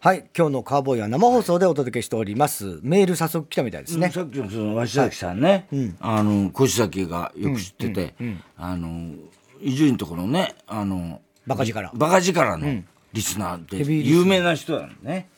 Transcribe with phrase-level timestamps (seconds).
[0.00, 2.78] はい今日のカーボーイは生放送でお届けしております。
[2.82, 5.66] メール早速来たみたいですね、さっきのその鷲崎さんね、
[5.98, 8.14] あの越崎がよく知ってて、
[8.56, 9.12] あの
[9.60, 11.90] 伊集院のところねあのバカ力。
[11.94, 15.28] バカ力のリスナーで有名な人なんだね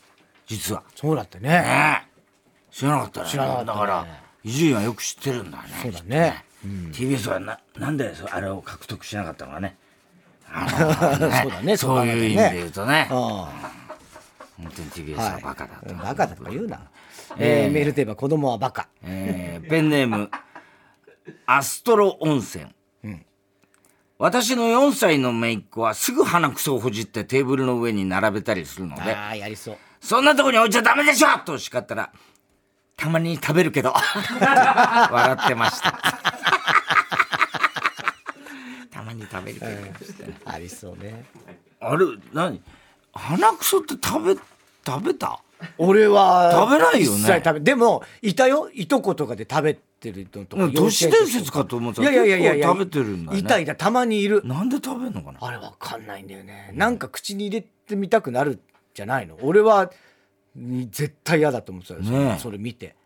[0.46, 0.82] 実は。
[0.95, 1.48] そうだってね。
[1.48, 2.04] ね。
[2.04, 2.20] え
[2.70, 3.30] 知らなかったね。
[3.30, 3.79] 知らなかったね。
[3.79, 4.06] だから
[4.45, 5.68] 伊集院はよく知ってるんだね。
[5.82, 6.06] そうだね。
[6.06, 6.44] ね。
[6.93, 9.79] TBS はななんでそあれを獲得しなかったのかね。
[10.52, 10.68] あ
[11.43, 11.79] そうだね。
[11.79, 13.08] そういう意味で言うとね。
[13.11, 13.79] あ
[14.63, 16.81] 本当に TBS あはバカだと、バカだとか言うな、
[17.39, 17.73] えー。
[17.73, 18.89] メールテーマ子供はバカ。
[19.03, 20.31] えーペンネーム
[21.46, 22.67] アストロ温泉、
[24.19, 29.14] 私の4歳の姪っ子はすぐ鼻くそをほじってテーブルの上に並べたりするので。
[29.14, 29.79] ああやりそう。
[30.00, 31.39] そんなとこに置いちゃダメでしょ！
[31.45, 32.12] と叱ったら
[32.97, 33.95] たまに食べるけど。
[33.97, 35.92] 笑ってました。
[38.91, 39.72] たまに食べるけど、
[40.45, 41.24] ありそうね。
[41.80, 42.61] あれ何？
[43.12, 44.41] 鼻くそって食べ
[44.86, 45.42] 食べた？
[45.77, 47.61] 俺は食べないよね。
[47.61, 48.70] でもいたよ。
[48.73, 52.11] いとことかで食べてるのとかうん都市伝説かと思ってた。
[52.11, 53.39] いやいやいや食べてるんだね。
[53.39, 54.42] いたいたたまにいる。
[54.45, 55.39] なんで食べんのかな？
[55.42, 56.73] あれわかんないんだよね。
[56.75, 58.58] なんか口に入れてみたくなる
[58.95, 59.36] じゃないの？
[59.42, 59.91] 俺は
[60.56, 62.39] に絶対嫌だと思ってたよ、それねえ。
[62.41, 62.97] それ見て。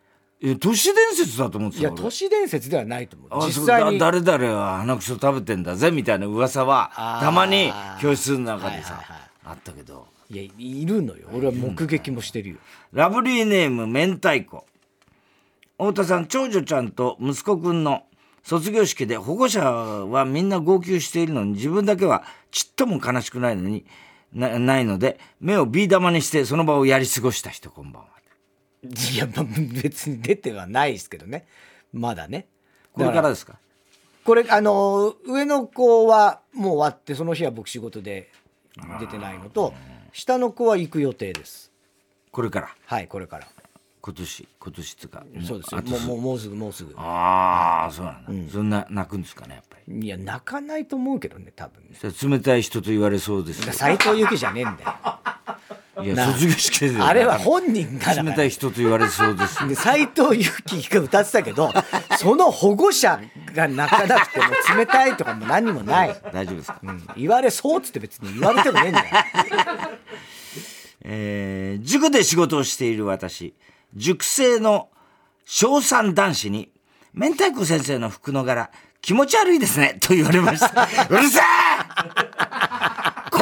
[0.43, 3.29] え都市伝説だと思ってた俺いや都市伝説ではないと思う。
[3.33, 9.01] あ実際に誰々は鼻くそ食べてんだぜみたいな噂はたまに教室の中でさ、
[9.45, 11.29] あったけどいやいるのよ。
[11.33, 12.57] 俺は目撃もしてるよ。
[12.93, 14.65] ラブリーネーム明太子。
[15.79, 18.05] 太田さん長女ちゃんと息子くんの
[18.43, 23.85] 卒業式で保護者はみんな号泣しているのに自分だけはちっとも悲しくないのに
[24.33, 28.09] なないので目をビー玉にしてその場をやり過ごした人こんばんは。
[28.85, 29.45] いや、まあ、
[29.83, 31.47] 別に出てはないですけどね。
[31.93, 32.47] まだね。
[32.93, 33.59] これからですか？
[34.25, 38.31] これあの上の子はもう終わってその日は僕仕事で
[39.01, 39.75] 出てないのと
[40.15, 41.73] 下の子は行く予定です。
[42.31, 42.69] これから？
[42.87, 43.49] はいこれから。
[44.01, 44.49] 今年？
[44.61, 46.95] 今年っていうかそうですもうもうもうすぐもうすぐ。
[46.97, 50.07] ああそうなんだ、そんな泣くんですかねやっぱり？
[50.07, 51.97] いや泣かないと思うけどね多分ね。
[51.99, 53.73] それ冷たい人と言われそうですよ。
[53.73, 54.95] 斎藤由貴じゃねえんだよ
[56.03, 59.69] いやな卒業式であれは本人が冷たい人と言われそうです。
[59.69, 61.73] で斎藤由貴が歌ってたけど
[62.19, 63.21] その保護者
[63.55, 64.47] が泣かなくても
[64.77, 67.07] 冷たいとかも何もない、大丈夫ですか、うん。
[67.17, 69.07] 言われそうっつって別に言われてもねえんだよ。
[71.07, 73.55] えー塾で仕事をしている私
[73.95, 74.89] 塾生の
[75.45, 76.71] 小3男子に
[77.13, 80.89] 明太子先生の服の柄気持ち悪いですねと言われました。
[81.11, 81.43] うるせえ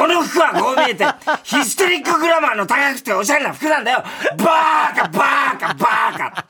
[0.02, 1.06] この服はこう見えて
[1.44, 4.02] ヒステリックグラマーの高くておしゃれな服なんだよ。
[4.36, 6.44] バーカバーカバーカ。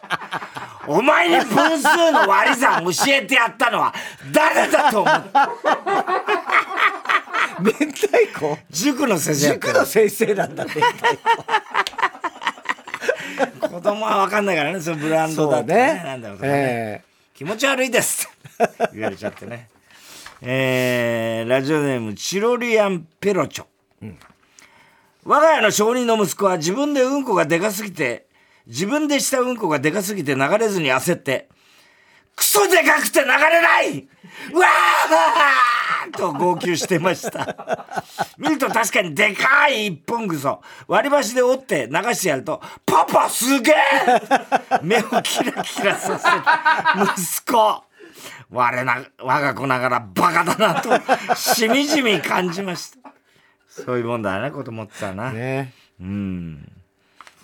[0.88, 3.92] お前に分数の割り算教えてやったのは
[4.32, 5.14] 誰だと思う？
[7.60, 8.08] 明太
[8.41, 8.58] 子？
[8.70, 10.80] 塾の先生塾の先生なんだ明太
[13.60, 13.68] 子。
[13.68, 16.02] 子供は分かんないからねそのブランドだってね。
[16.02, 17.02] なんだろうとかね、え
[17.34, 18.30] 気持ち悪いです
[18.94, 19.68] 言われちゃってね
[20.44, 23.64] えーラジオネームチロリアンペロチョ、
[25.25, 28.26] 我が家の小人の息子は自分でうんこがでかすぎて
[28.66, 31.48] 自分でしたうんこがでかすぎて流れずに焦って
[32.34, 33.30] クソでかくて流れ
[33.62, 34.08] ない
[34.53, 38.04] うわーと号泣してました。
[38.36, 40.60] 見ると確かにでかい一本ぐそ。
[40.88, 43.74] 割り箸で折って流してやると、パパすげえ
[44.82, 47.84] 目をキラキラさせる息子。
[48.52, 53.12] 我な、我が子ながらバカだなと、しみじみ感じました。
[53.68, 55.32] そういうもんだね、子供ってさな。
[55.32, 56.68] ねうん。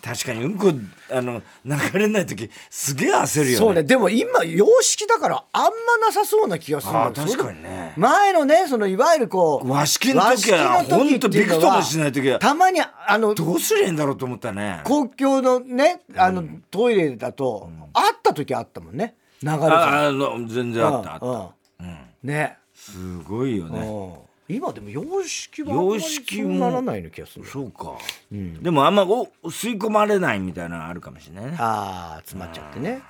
[0.01, 0.71] 確かにうんこ、
[1.11, 3.57] あの、流れない時、すげえ焦るよね。
[3.57, 5.69] そうねでも今洋式だからあんま
[6.05, 14.81] なさそうな気がするあー確かにね前のねそのいわゆるこう和式の時はほんとびくともしない時はたまにあのどうすりゃいいんだろうと思ったね。
[14.85, 21.27] 公共のねあの、トイレだと、あった時あったもんね流れてああの全然あったあった。
[21.83, 22.57] うんね。
[22.73, 23.79] すごいよね。
[23.79, 24.55] うん。
[24.55, 27.97] 今でも洋式は洋式もならないような気がするそうか。
[28.31, 31.57] でもあんまお吸い込まれないみたいなのあるかもしれないね。
[31.59, 33.01] ああ詰まっちゃってね。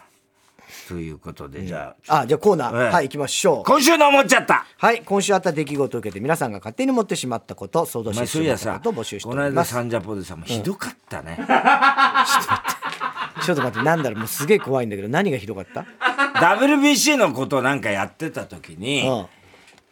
[0.88, 2.22] ということでじゃあ。
[2.22, 2.90] あじゃあコーナー、ええ。
[2.92, 3.64] はい行きましょう。
[3.64, 4.66] 今週の思っちゃった。
[4.78, 9.74] はい今週あった出来事を受けて皆さんが勝手に持ってしまったこと想像おしてしまったことを募集してこの間おります。
[9.74, 11.38] サンジャポでさもうひどかったね。
[13.44, 15.86] ちょっと待ってなんだろうもうすげえ怖いんだけど何がひどかった
[16.36, 19.08] ？WBC のことなんかやってた時に。
[19.08, 19.26] うん。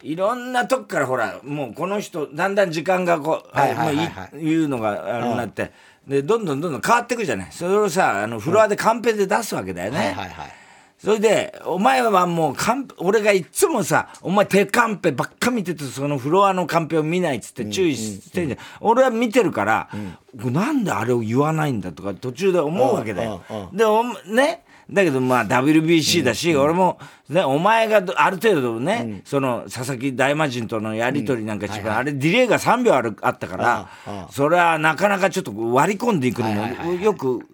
[0.03, 4.37] いろんなとこからほらもうこの人だんだん時間がこう、はいはいはいはい。
[4.39, 5.71] い言うのがあれになって、
[6.07, 7.47] でどんどんどんどん変わっていくじゃない？
[7.51, 10.53] それをさあのフロアでカンペで出すわけだよね、はいはいはい
[10.97, 18.59] それで、お前はもうカンペ、俺がいつもさ、お前手カンペばっか見てて、そのフロアのカンペを見ないっつって注意してんじゃん。
[18.81, 19.89] 俺は見てるから、
[20.33, 23.43] なんであれを言わないんだとか途中で思うわけだよ。
[23.49, 23.77] うんうんう。
[23.77, 24.03] で、お
[24.33, 26.97] ね、だけどまあ WBC だし、俺も、
[27.29, 37.45] ね、お前がある程度ね、その佐々木大魔神とのやりとりなんかしてから、あれディレイが3秒あるあったからああ、それはなかなかちょっと割り込んでいくのもよく、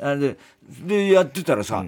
[0.00, 0.36] あで
[0.86, 1.84] でやってたらさ、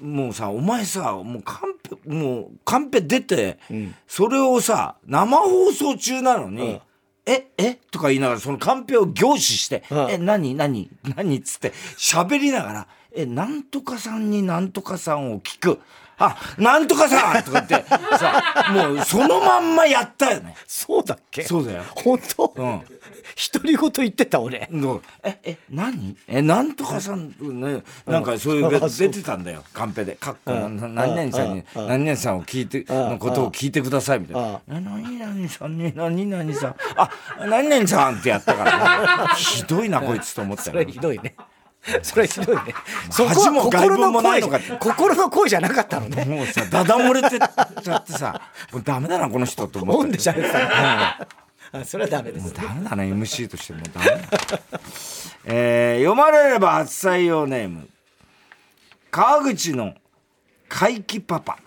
[0.00, 3.58] もうさお前さもうカンペもうカンペ出て、
[4.06, 6.80] それをさ生放送中なのに。
[7.28, 7.74] ええ？
[7.90, 10.10] とか言いながらそのカンペを凝視して「うん。
[10.10, 10.54] え何？
[10.54, 10.88] 何？
[11.16, 15.80] 何?」っつって喋りながら「えなんとかさんになんとかさんを聞く」
[16.18, 17.42] あ、なんとかさん！
[17.42, 20.54] とか言って、さ、もうそのまんまやったよね。
[20.68, 21.42] そうだっけ？
[21.42, 21.82] そうだよ。
[21.96, 22.54] 本当？
[22.56, 22.82] うん。
[23.52, 24.68] 独り言言ってた俺。
[25.22, 26.16] え、え、何？
[26.28, 30.16] え、なんとかさん、ね、なんかそういう出てたんだよ、カンペで。
[30.16, 34.60] かっこ、何々さんに、うん何々さんを聞いて、のことを聞いてください、みたいな。
[34.80, 39.34] 何々さんに、何々さん、あ、何々さんってやったからね。
[39.36, 41.34] ひどいな、こいつと思ったそよれひどいね。
[42.02, 42.62] それひどいね。
[43.10, 46.24] そこは心の声ないのか心の声じゃなかったのね。
[46.24, 48.40] もうさ、だだ漏れてちゃってさ、
[48.72, 50.02] もうダメだな、この人と思って。
[50.06, 51.45] 飲んで喋ってたの。
[51.72, 52.54] あそれはダメです。
[52.54, 54.16] ダメだね MC としてもダメだ、
[55.46, 57.88] えー読まれれば初採用ネーム。
[59.10, 59.94] 川口の
[60.68, 61.58] 怪奇パパ、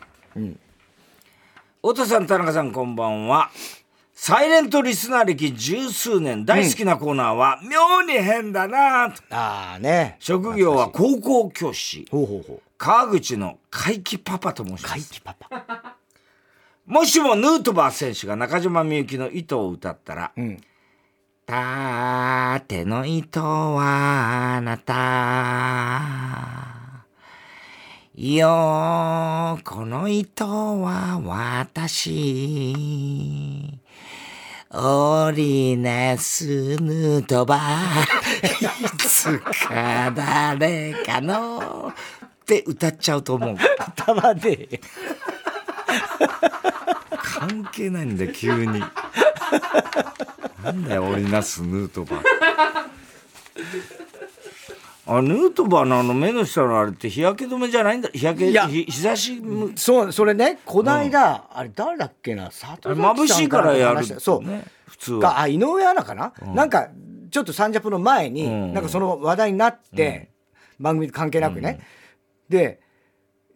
[1.82, 3.50] 太田さん田中さんこんばんは。
[4.14, 6.46] サイレントリスナー歴十数年。
[6.46, 10.18] 大好きなコーナーは、妙に変だなとああね。
[10.20, 12.06] 職業は高校教師。
[12.12, 12.62] ほうほうほう。
[12.78, 14.86] 川口の怪奇パパと申します。
[14.88, 15.89] 怪奇パパ。
[16.90, 20.58] もしもヌートバー選手が中島みゆきの糸を歌ったら、ん
[21.46, 24.96] 縦の糸はあなた。
[28.16, 32.74] 横の糸は私。
[34.72, 38.02] オリネスヌートバー。
[38.66, 41.94] いつか誰かの。
[41.94, 43.56] って歌っちゃうと思う。
[43.78, 44.82] 頭で。
[47.40, 48.80] 関係ないんだよ急に。
[50.64, 52.24] なんだよオリナスヌートバー。
[55.08, 58.10] あヌートバーのあの目の下のあれって日焼け止めじゃないんだ？
[58.14, 64.20] 日焼けいや日日差しむそう、それね、こないだ、あれ誰だっけな、佐藤眩しいからやる話した。
[64.20, 64.48] そう。
[64.48, 65.20] ね普通は。
[65.22, 66.90] が、あ、井上アナかな、なんか、
[67.32, 68.74] ちょっとサンジャポの前に、うん。
[68.74, 70.30] なんかその話題になって、
[70.80, 71.80] 番組関係なくね。
[72.50, 72.80] で、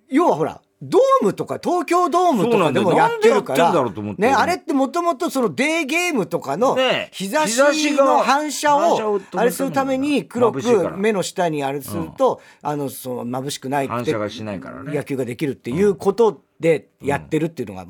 [0.09, 3.73] 要はほら、ドームとか東京ドームとかでもやってるから、
[4.17, 10.61] ね、あれってもともとそのデーゲームとかのね日差しの反射をあれするために黒く
[10.97, 17.85] 目の下にあれすると、あのその眩しくないって野球ができるっていうことでやってるっていうのが、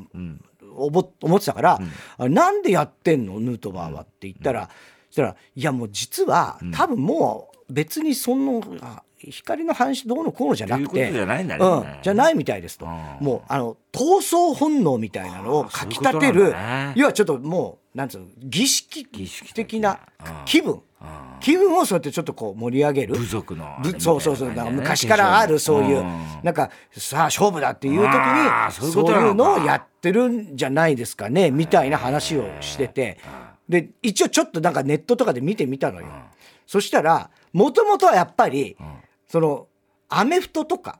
[0.75, 1.79] おぼ思ってたから、
[2.19, 3.39] なんでやってんの？
[3.39, 4.69] ヌートバーはって言ったら、
[5.09, 9.01] そしたらいやもう実は、多分もう別にそのあ
[9.31, 11.65] 光の反射どうのこうのじゃなくてじゃないんだね。
[11.65, 13.17] うん、じゃないみたいですと、ん。
[13.19, 16.93] もうあの闘争本能みたいなのをかきたてる、ね。
[16.95, 19.99] 要はちょっともうなんつうの儀式儀式的な。
[20.45, 20.81] 気分、
[21.39, 23.15] 気分をそうやってちょっとこう盛り上げる。
[23.15, 24.49] 部族のそうそうそう。
[24.49, 26.25] だから昔からあるそういううん。
[26.43, 33.17] なんかさあ勝負だっていう時にそういうのをやってるんじゃないですかねみたいな話をしてて。
[33.69, 36.07] で一応ちょっとなんかネットとかで見てみたのよ。
[36.67, 38.75] そしたらもともとはやっぱり
[39.27, 39.67] その
[40.09, 40.99] アメフトとか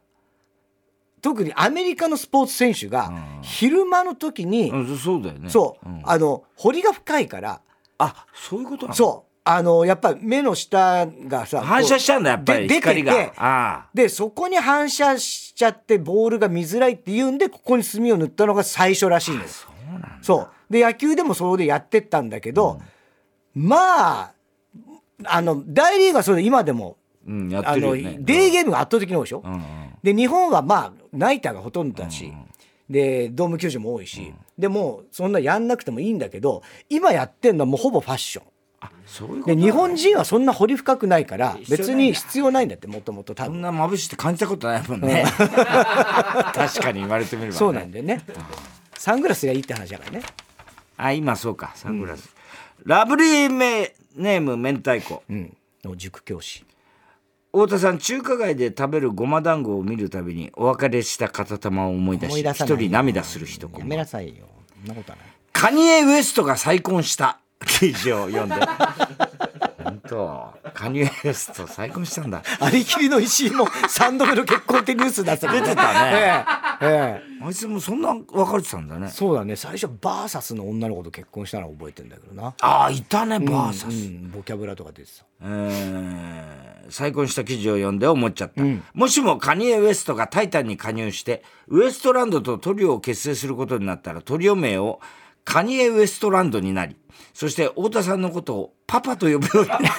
[1.22, 3.12] 特にアメリカのスポーツ選手が
[3.42, 5.50] 昼間の時にうんそうだよね。
[5.50, 6.02] そう、ん。
[6.04, 7.62] あの堀が深いから
[7.98, 8.96] あそういうことなの？
[8.96, 9.34] そう。
[9.46, 13.90] あのやっぱり目の下がさ反射しちゃうんだやっぱりで出てて光があ。
[13.94, 19.68] でそこに反射しちゃってボールが見づらいっていうんでここに墨を塗ったのが最初らしいんです
[20.22, 22.80] そうで野球でもそれでやってったんだけど、
[23.54, 24.34] まあ
[25.26, 29.64] あの大リーグはそれで今でもああのデーゲームが圧倒的に多いでしょ、うんうん。
[30.04, 32.34] で日本はまあナイターがほとんどだし、
[32.90, 38.46] でドーム球場も多いし、でもうそんなやんなくてもいいんだけど今やってんのはもうほぼファッション。
[38.82, 43.54] あそういうことで日本人はそんな掘り深くないから別に必要ないんだってもともと多分。
[43.54, 45.24] そんな眩しいって感じたことないもんね。
[46.54, 48.22] 確かに言われてみれば、ね、そうなんだよね。
[48.98, 50.22] サングラスがいいって話だからね。
[50.98, 52.36] あ今そうかサングラス、
[52.84, 55.24] ラブリーメネーム明太子。
[55.30, 55.58] うん。
[55.84, 56.66] の塾教師
[57.56, 64.46] 太田さん中華街で食べるごま団子を見るたびにお別れした片玉を思い出し一人涙する人やめなさいよ。
[64.76, 65.28] そんなことはない。
[65.52, 67.38] カニエ・ウエストが再婚した。
[67.80, 68.56] 記事を読んで
[70.14, 72.44] とカニエ・ウエスト再婚したんだ。
[72.60, 75.52] ありきりの石井も3度目の結婚ってニュースだった。
[75.52, 76.46] けど出てたね。
[76.82, 79.08] えええあいつもそんな別れてたんだね。
[79.08, 79.56] えそうだね。
[79.56, 82.54] 最初バーサスの女の子と結婚したのは覚えてんだけどな。
[82.62, 85.26] ああいたねバーサス、うんボキャブラとか出てた。
[85.42, 88.62] えー再婚した記事を読んで思っちゃった、
[88.94, 95.00] もしもカニエ・ウエストがタイタンに加入してウエストランドとトリオを結成することになったらトリオ名を
[95.46, 96.96] カニエ・ウエストランドになり
[97.34, 99.84] そして太田さんのことをパパと呼ぶようになる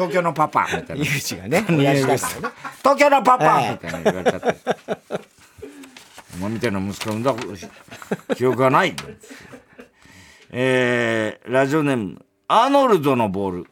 [0.00, 0.66] 東京のパパ。
[0.74, 1.64] みたいな井口がね。
[1.68, 2.56] 親父だからね。
[2.78, 3.60] 東京のパパ。
[3.60, 3.72] ええ。
[3.72, 4.60] みたいな言われちゃって。
[6.34, 7.34] お前みたいな息子産んだ
[8.34, 8.96] 記憶がない。
[10.52, 13.66] えー、ラジオネームアーノルドのボール。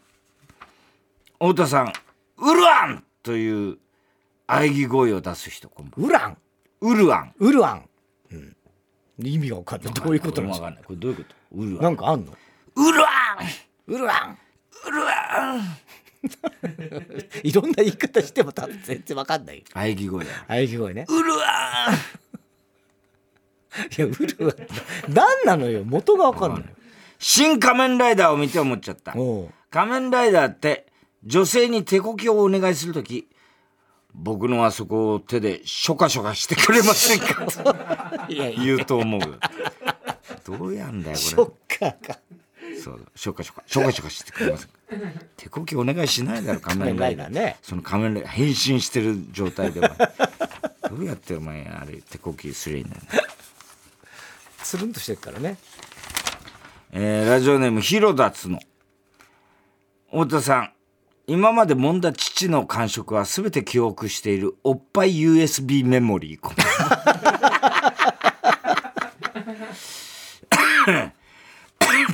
[1.41, 1.93] 太田さん
[2.37, 3.79] ウルアンという
[4.47, 5.73] 喘ぎ声を出す人。
[5.97, 6.37] ウラン？
[6.83, 7.35] ウルアン。
[7.39, 7.88] ウルアン、うん、
[9.19, 9.95] 意味が分かんない。
[9.95, 10.73] どういうことなんですか？
[10.85, 11.35] これどういうこと？
[11.57, 11.83] ウルアン。
[11.83, 12.33] なんかあんの？
[12.77, 13.09] ウルアン。
[13.87, 14.39] ウルアン。
[14.87, 15.61] ウルアン。
[17.43, 19.59] いろんな言い方しても多分全然分かんない。
[19.59, 20.31] よ喘ぎ声だ。
[20.49, 21.07] あいき声ね。
[21.09, 21.95] ウルアン。
[23.97, 25.15] いやウルアン。
[25.15, 25.85] 何なのよ？
[25.85, 26.65] 元が分かんない。
[27.19, 29.15] 新仮面ライダーを見て思っちゃった。
[29.71, 30.87] 仮面ライダーって
[31.25, 33.29] 女性に手こきをお願いするとき
[34.15, 38.27] 僕のあそこを手でショカショカしてくれませんか？
[38.29, 38.65] いやいや。
[38.65, 39.39] 言うと思う
[40.45, 41.89] どうやんだよシこれ
[42.83, 43.63] そうショカショカ。
[43.67, 44.75] ショカショカしてくれませんか？
[45.37, 47.29] 手こきお願いしないだろ仮面ライダー。
[47.31, 49.91] ねその仮面ライダー変身してる状態でお前
[50.91, 53.03] どうやってお前あれ手こきすりゃいいんだよ。
[54.63, 55.57] つるんとしてるからね。
[56.93, 58.59] えーラジオネーム広田つの。
[60.11, 60.73] 太田さん
[61.31, 66.41] 今まで揉んだ父の感触は全て記憶しているおっぱい USB メモリー。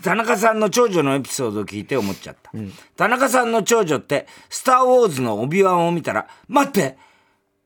[0.02, 2.50] 田中さんの長女のエピソードを聞いて思っちゃった、
[2.96, 6.98] 田中さんの長女って「スター・ウォーズ」のオビワンを見たら「待って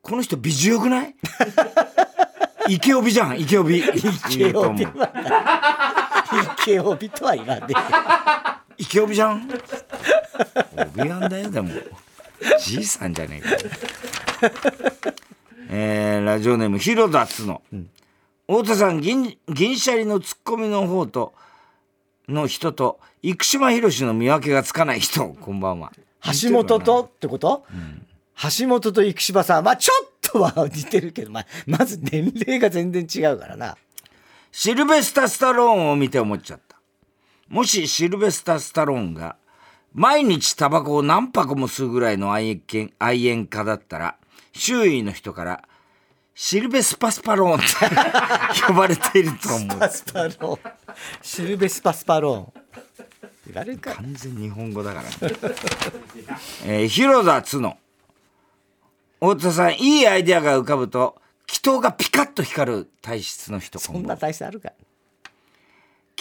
[0.02, 1.14] この人美女よくない？
[2.68, 3.82] イケオビじゃんイケオビ」
[4.36, 4.92] 言うと思う
[6.62, 7.74] 池帯とは言わねイ
[8.87, 9.49] ケオビじゃん。
[10.76, 11.70] オビワンだよでも。
[12.61, 15.14] じいさんじゃねえか。
[15.70, 17.62] えー、ラジオネーム広田つの、
[18.47, 21.35] 太田さん銀銀シャリのツッコミの方と
[22.28, 25.28] の人と生島博士の見分けがつかない人。
[25.28, 25.92] こんばんは。
[26.42, 27.02] 橋本と？
[27.02, 27.64] ってこと、
[28.58, 29.64] 橋本と生島さん。
[29.64, 33.76] まあちょっとは 似てるけど、まあ、まず年齢が全然違うからな。
[34.52, 36.67] シルベスタ・スタローンを見て思っちゃった
[37.48, 39.36] もしシルベスタ・スタローンが
[39.94, 44.16] 毎日タバコを何箱も吸うぐらいの愛煙愛煙家だったら
[44.52, 45.64] 周囲の人から
[46.34, 49.78] シルベスパスパローンって 呼ばれていると思う。
[49.78, 50.72] パスパローン。
[51.20, 52.68] シルベスパスパローン。
[53.52, 55.36] れるか完全日本語だから、ね。
[56.64, 57.78] えー広田つの。
[59.20, 63.80] 太田さんいいアイデアが浮かぶと祈祷がピカッと光る体質の人。
[63.80, 64.72] そんな体質あるか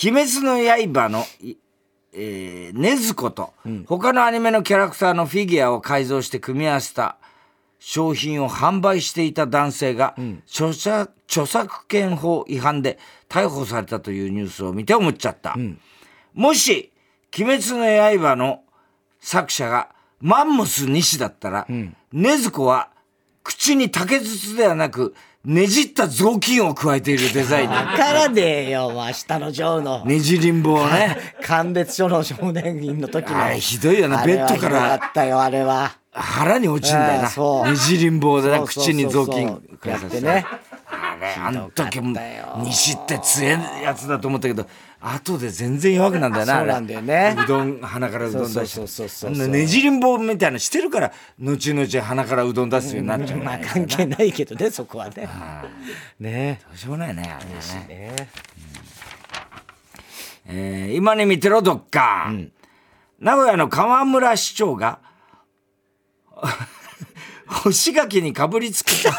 [0.03, 0.57] 鬼滅の
[0.93, 1.55] 刃の、い
[2.13, 3.53] えー、禰豆子と、
[3.87, 7.17] 他のアニメのキャラクターのフィギュアを改造して組み合わせた
[7.79, 10.15] 商品を販売していた男性が、
[10.47, 15.55] 著作著作権法違反で逮捕されたというニュースを見て思っちゃった。
[16.33, 16.91] もし、
[17.37, 18.61] 鬼滅の刃の
[19.19, 19.89] 作者が
[20.21, 22.89] マンモス西だったら、禰豆子は
[23.43, 25.15] 口に竹筒ではなく、
[25.47, 27.73] ねじった雑巾を加えているデザインに。
[27.73, 30.03] わからねえよ、明日のジョーの。
[30.03, 31.17] ねじりんぼをね。
[31.41, 33.49] 鑑別所の少年院の時の。
[33.53, 35.93] ひどいよなベッドからあったよ、あれは。
[36.11, 37.71] 腹に落ちんだよな。
[37.71, 40.45] ねじりん棒でな、口に雑巾やってね。
[41.17, 42.17] あれ、あの時も
[42.63, 43.51] 西って強い
[43.83, 44.65] やつだと思ったけど、
[44.99, 46.57] 後で全然弱くなんだよな。
[46.57, 48.65] そうなんだよねうどん、鼻からうどん出して。
[48.65, 53.39] そうそうそうそうあんなねじりん棒みたいなのしてるから、後々鼻からうどん出すようになっちゃう。
[53.39, 55.27] まあど関係ないけどね、そこはね。
[56.19, 57.87] ねうしようもないね、あれはね。
[57.89, 58.15] え。
[58.15, 58.29] ね
[60.49, 62.31] えー今に見てろ、どっか。
[63.19, 64.99] 名古屋の河村市長が、
[67.47, 69.09] 干し柿にかぶりつくと。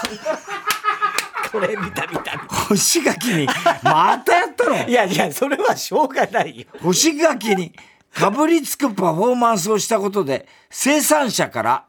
[1.51, 2.39] これ見た見た。
[2.49, 3.47] 干し柿に、
[3.83, 4.89] またやったの？
[4.89, 6.67] いやいや、それはしょうがないよ。
[6.83, 7.73] 干し柿に
[8.15, 11.85] かぶりつくパフォーマンスをしたことで、生産者から、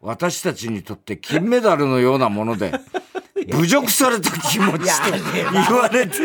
[0.00, 2.72] 私たちにとって金メダルのようなもので、
[3.48, 6.16] 侮辱された気持ちと言われて、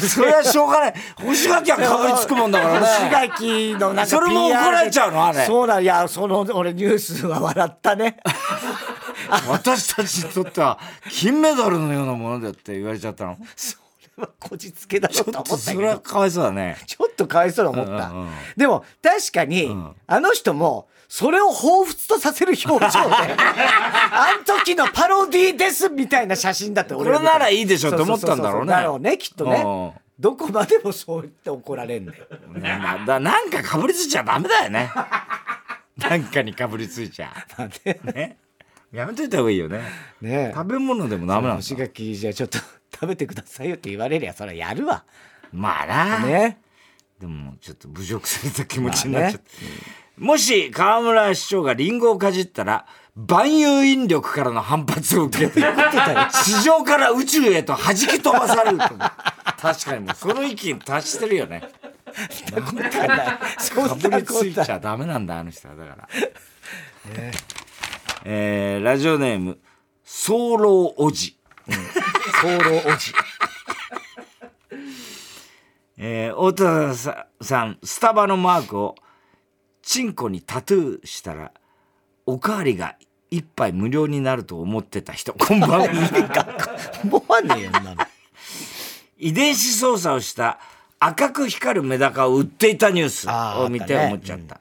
[0.00, 0.94] それはしょうがない。
[1.16, 2.86] 干し柿はかぶりつくもんだからね。
[2.86, 5.26] 干し柿のそれも怒られちゃうの？
[5.26, 8.18] あれそうだ、いや、その、俺ニュースは笑ったね。
[9.48, 10.78] 私たちにとっては
[11.10, 13.38] 金メダルのようなものだって言われちゃったの。
[14.40, 16.78] こじつけだろうと思ったそれはかわいそうだね。
[16.86, 18.26] ちょっとかわいそうに思った、うんうん。
[18.26, 19.94] うんでも確かに、ん。
[20.06, 23.14] あの人もそれを彷彿とさせる表情で
[24.10, 28.72] あん時のパロディですみたいな写真だって俺これならいいでしょって思ったんだろうね。
[28.72, 29.62] そそそだろうねきっとね。
[29.64, 29.68] う
[29.98, 30.06] ん。
[30.18, 32.24] どこまでもそう言って怒られんだよ。
[32.54, 34.90] ねまあだなんかかぶりついちゃダメだよね。
[35.98, 37.32] なんかにかぶりついちゃ。
[38.14, 38.38] ね。
[38.96, 39.82] やめといた方がいいよね。
[40.22, 41.76] ねえ食べ物でもダメなんだ干し。
[41.76, 42.58] 柿じゃあちょっと
[42.94, 45.04] 食べてくださいよって言われりゃそれはやるわ
[45.52, 46.18] まあな。
[46.20, 46.58] ね
[47.20, 49.50] でもちょっと侮辱された気持ちになっちゃって。
[50.16, 55.62] もし河村市長がリンゴをかじったら、万有引力からの反発を受けて、
[56.44, 58.84] 地上から宇宙へと弾き飛ばされると。
[59.60, 61.68] 確かにもうその域に達してるよね。
[63.58, 66.08] そかぶんなこりついちゃダメなんだあの人はだから、
[68.28, 69.60] えーラジオネーム
[70.02, 71.36] 早漏おじ、
[72.42, 73.12] 早漏おじ。
[75.96, 78.96] えー、太田ささんスタバのマークを
[79.80, 81.52] チンコにタトゥーしたら
[82.26, 82.96] おかわりが
[83.30, 85.32] 一杯無料になると思ってた人。
[85.32, 85.88] こんばんは。
[87.04, 87.94] 思わねえよなの。
[89.18, 90.58] 遺伝子操作をした
[90.98, 94.60] 赤く光るメダカを売っていたニュースを見て思っちゃった。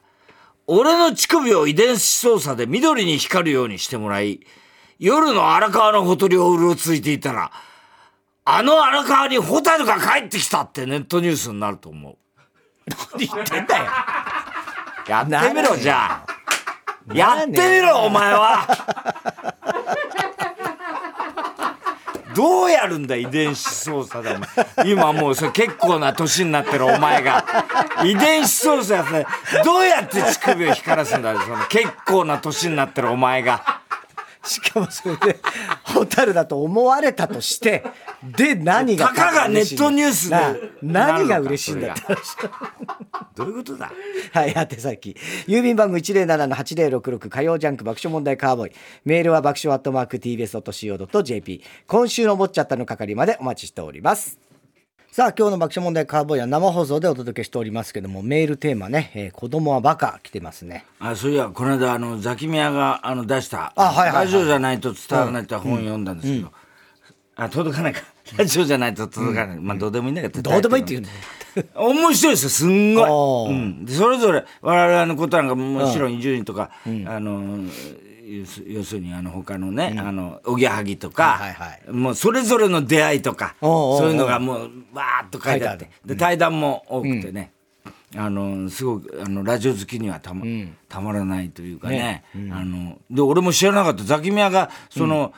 [0.67, 4.39] 俺の乳首を遺伝子操作で緑に光るようにしてもらい、
[4.97, 7.51] 夜の荒川のほとりをうろついていたら、
[8.45, 12.17] あの荒川にホタルが帰ってきたってネットニュースになると思う。
[13.17, 13.85] 何言ってんだよ
[15.07, 17.13] やってみろ、じゃあ。
[17.13, 19.54] やってみろ、お前は。
[22.35, 24.91] どうやるんだ遺伝子操作でお前。
[24.91, 27.45] 今もうそれ結構な年になってるお前が。
[28.03, 33.81] 遺伝子操作やってどうやって乳首を光らすんだよその結構な年になってるお前が。
[34.43, 35.39] しかもそれで
[35.83, 37.83] ホタルだと思われたとして
[38.23, 40.35] で何がたかがネットニュースで。
[40.83, 42.37] な何が嬉しいんだって話
[43.35, 43.91] どういうことだ？
[44.31, 45.15] はい、宛先。
[45.47, 48.71] 郵便番号107-8066火曜ジャンク爆笑問題カーボーイ。
[49.03, 51.63] メールは爆笑アットマーク tbs.co.jp。
[51.87, 54.39] 今週の思っちゃったの係までお待ちしております。
[55.11, 60.85] さあ、今日の爆笑問題カーボーイは生放送でお届けしておりますけども、メールテーマね、えー子供はバカ来てますね。
[60.99, 66.51] あそういやこの間あのザキミヤがあの出したあはいはいはいラジオじゃないと伝わらないって本読んだんですけど、
[67.37, 68.01] あ届かないか
[68.37, 71.15] ラジオじゃないと届かない、まあどうでもいいんだけどどうでもいいって言うんだよ。
[71.75, 76.71] 面白いですよすんごい、うん、でそれぞれ我々のことなんかもちろん伊集院とか、
[77.05, 77.63] あの
[78.67, 81.39] 要するにあの他のね、あのおぎやはぎとか、
[81.89, 85.89] もうそれぞれの出会いとかそういうのがもうわーっと書いてあって。
[86.05, 87.51] で対談も多くてね、
[88.15, 90.43] あのすごくあのラジオ好きにはたま,、
[90.89, 92.23] たまらないというかね。
[92.51, 94.03] あので俺も知らなかった。
[94.03, 95.31] ザキミヤがその、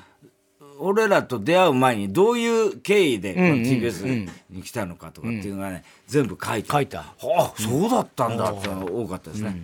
[0.79, 6.99] 俺らと出会う前にどういう経緯でこの TBS に来たのかとかっていうのがね、全部書いて書いた。
[6.99, 9.63] はあそうだったんだってのが多かったですね、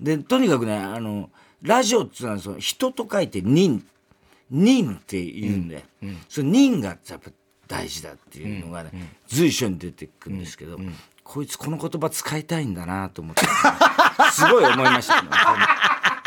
[0.00, 1.30] でとにかくねあの
[1.62, 3.84] ラジオっていうのはその人と書いて人。
[4.52, 5.84] 人って言うんで、
[6.28, 7.30] その人がやっぱ
[7.68, 8.90] 大事だっていうのがね、
[9.28, 10.76] 随所に出てくるんですけど、
[11.22, 13.42] こいつこの言葉使いたいんだなと思って、
[14.32, 15.28] すごい思いましたね。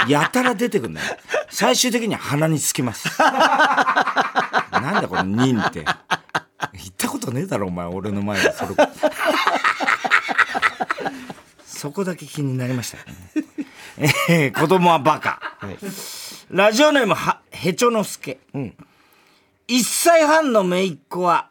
[0.08, 1.18] やたら出てくるんだよ。
[1.50, 3.08] 最終的には鼻につきます。
[3.20, 5.86] なんだこの人って。
[6.74, 8.52] 言ったことねえだろ、お前、俺の前で。
[8.54, 8.76] それ。
[11.66, 13.04] そこだけ気になりましたね。
[14.30, 15.40] えー子供はバカ。
[16.50, 18.40] ラジオネームは、へちょのすけ。
[18.54, 21.50] 1歳半の姪っ子は、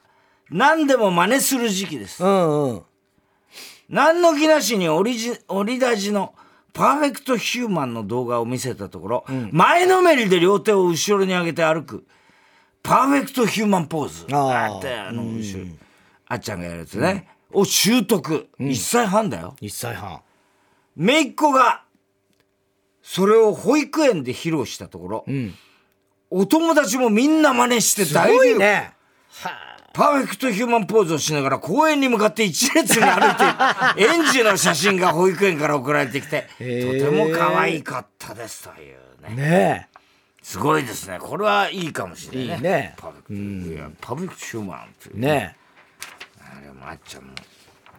[0.51, 2.23] 何でも真似する時期です。
[2.25, 2.83] うんうん。
[3.88, 6.35] 何の気なしにオリジ、オリラジの
[6.72, 12.04] パーフェクトヒューマンの動画を見せたところ、前のめりで両手を後ろに上げて歩く、
[12.82, 14.26] パーフェクトヒューマンポーズ。
[14.35, 15.66] あって、あの、後ろ、
[16.26, 17.28] あっちゃんがやるやつね。
[17.52, 18.48] を習得。
[18.58, 19.54] 1歳半だよ。
[19.61, 20.22] 1歳半。
[20.96, 21.85] 姪っ子が、
[23.02, 25.24] それを保育園で披露したところ、
[26.30, 28.92] お友達もみんな真似してすごい大流行ね。
[29.92, 38.96] パーフェクトヒューマンポーズをしながら公園に向かって一列に歩いている 園児の写真が保育園から送られてきて、とても可愛かったですという
[39.28, 39.37] ね。
[39.37, 39.88] ね
[40.42, 41.18] すごいですね。
[41.20, 42.55] これはいいかもしれないね。
[42.55, 45.20] いいねパーフェクト、ーフェクトヒューマンっていうえ。
[45.20, 45.57] ね
[46.40, 47.31] あれもあっちゃんも。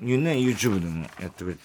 [0.02, 1.62] いうね、YouTube でもやってくれた。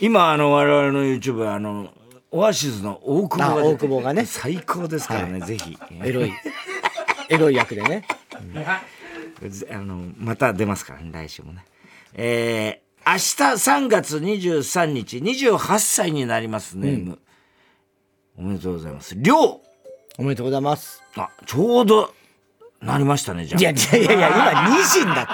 [0.00, 1.92] 今、あの、我々の YouTube は、あの、
[2.30, 5.78] オアシズの大久保が大久保がね最高ですからね、ぜひ。
[5.92, 6.08] え。
[6.08, 6.32] エロい。
[7.28, 8.06] エロい役でね。
[9.48, 11.64] ぜあの、また出ますからね、来週もね。
[12.14, 13.18] えー、明日
[13.84, 17.18] 3月23日、28歳になります、ネーム。
[18.36, 19.14] おめでとうございます。
[19.16, 19.60] りょう。
[20.18, 21.02] おめでとうございます。
[21.16, 22.14] あ、ちょうど、
[22.80, 25.26] なりましたねじゃいやいやいやいや今2時だっ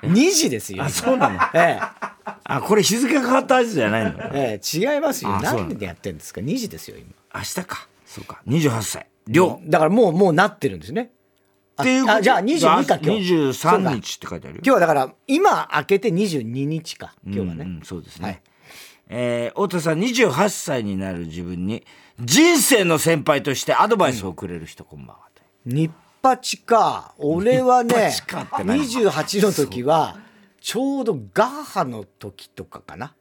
[0.00, 0.06] た。
[0.06, 0.84] 2時ですよ。
[0.84, 1.40] あそうなの。
[1.54, 1.80] え
[2.44, 4.12] あこれ日付が変わったやつじゃないの？
[4.32, 5.30] えええ違いますよ。
[5.40, 5.58] なの。
[5.64, 7.08] 何でやってんですか？2時ですよ今。
[7.34, 7.88] 明日か。
[8.06, 8.40] そうか。
[8.46, 9.06] 28歳。
[9.26, 11.10] 量だからもうもうなってるんですね。
[11.10, 11.17] あ
[11.80, 13.34] っていうあじゃあ22か今日。
[13.34, 14.62] 23日って書いてあるよ。
[14.64, 18.42] 今日はだから今明けて22日か今日はね、うんうんそうですね、はい。
[19.08, 21.84] えー太田さん28歳になる自分に
[22.20, 25.28] 人生の先輩としてアドバイスをくれる人、こんばんは。
[25.64, 25.90] 日
[26.22, 27.14] 八か。
[27.18, 30.16] 俺はね日八かって何？28の時は
[30.60, 33.14] ちょうどガッハの時とかかな。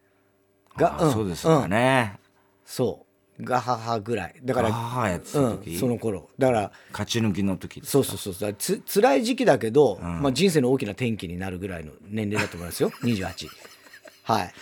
[0.75, 2.19] があそうですかね、
[2.63, 3.06] そう
[3.41, 4.35] ガハハぐらい。
[4.43, 6.29] だからああやってたうん時、その頃。
[6.39, 8.33] だから勝ち抜きの時そうそうそう。
[8.33, 12.91] そうつ辛い時期だけど、まあ、人生の大きな転機になるぐらいの年齢だと思いますよ。
[13.03, 13.47] 28
[14.23, 14.53] はい。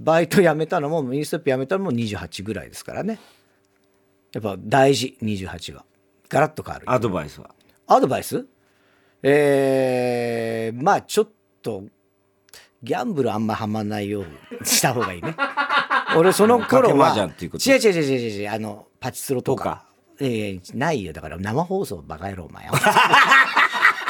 [0.00, 3.18] バイト辞めたのもミニストップ辞めたのも28ぐらいですからね。
[4.32, 5.84] やっぱ大事28は
[6.28, 6.90] ガラッと変わる。
[6.90, 7.50] アドバイスは？
[7.86, 8.46] アドバイス？
[9.22, 11.28] えー、まあちょっ
[11.62, 11.84] と
[12.82, 15.34] ギャンブルあんまはまんないようにした方がいいね
[16.16, 19.62] 俺その頃は違う違う違う違う違うあのパチスロとか。
[19.62, 19.84] とか。
[20.20, 21.12] えーないよ。
[21.12, 22.68] だから生放送バカ野郎お前。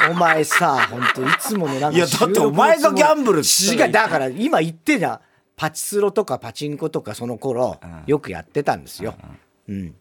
[0.09, 5.21] お前さ本当いつものなんかいやだってお前がギャンブル違うだから今言ってた
[5.55, 9.15] パチスロとかパチンコとかその頃よくやってたんですよ、
[9.67, 9.95] うん、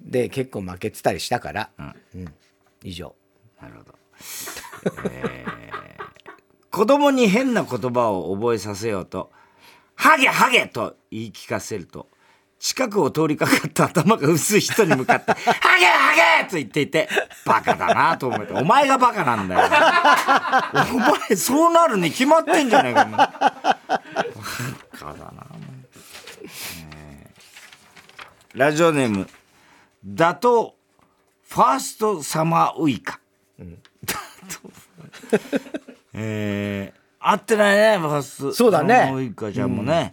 [0.00, 1.70] で結構負けてたりしたから、
[2.14, 2.34] うん、
[2.84, 3.14] 以上。
[3.60, 3.94] なるほど、
[5.10, 5.56] えー
[6.76, 9.32] 子供に変な言葉を覚えさせようと
[9.96, 12.08] 「ハゲハゲ!」と言い聞かせると
[12.58, 15.36] 近くを通りかかった頭が薄い人に向かって「ハ
[15.78, 17.08] ゲハゲ!」と言っていて
[17.44, 19.66] バカだなと思ってお前がバカなんだよ。
[20.94, 23.16] お前そうなるに決まってんじゃないかお前。
[23.18, 23.36] バカ
[25.12, 25.68] だなお前、
[26.96, 28.58] えー。
[28.58, 29.28] ラジオネーム
[30.04, 30.72] 打倒
[31.48, 33.18] ファーストサマーウイカ。
[33.58, 36.75] えー、
[37.28, 38.52] 合ってないね、ファースト。
[38.52, 40.12] そうだねサマーウイカちゃんもね、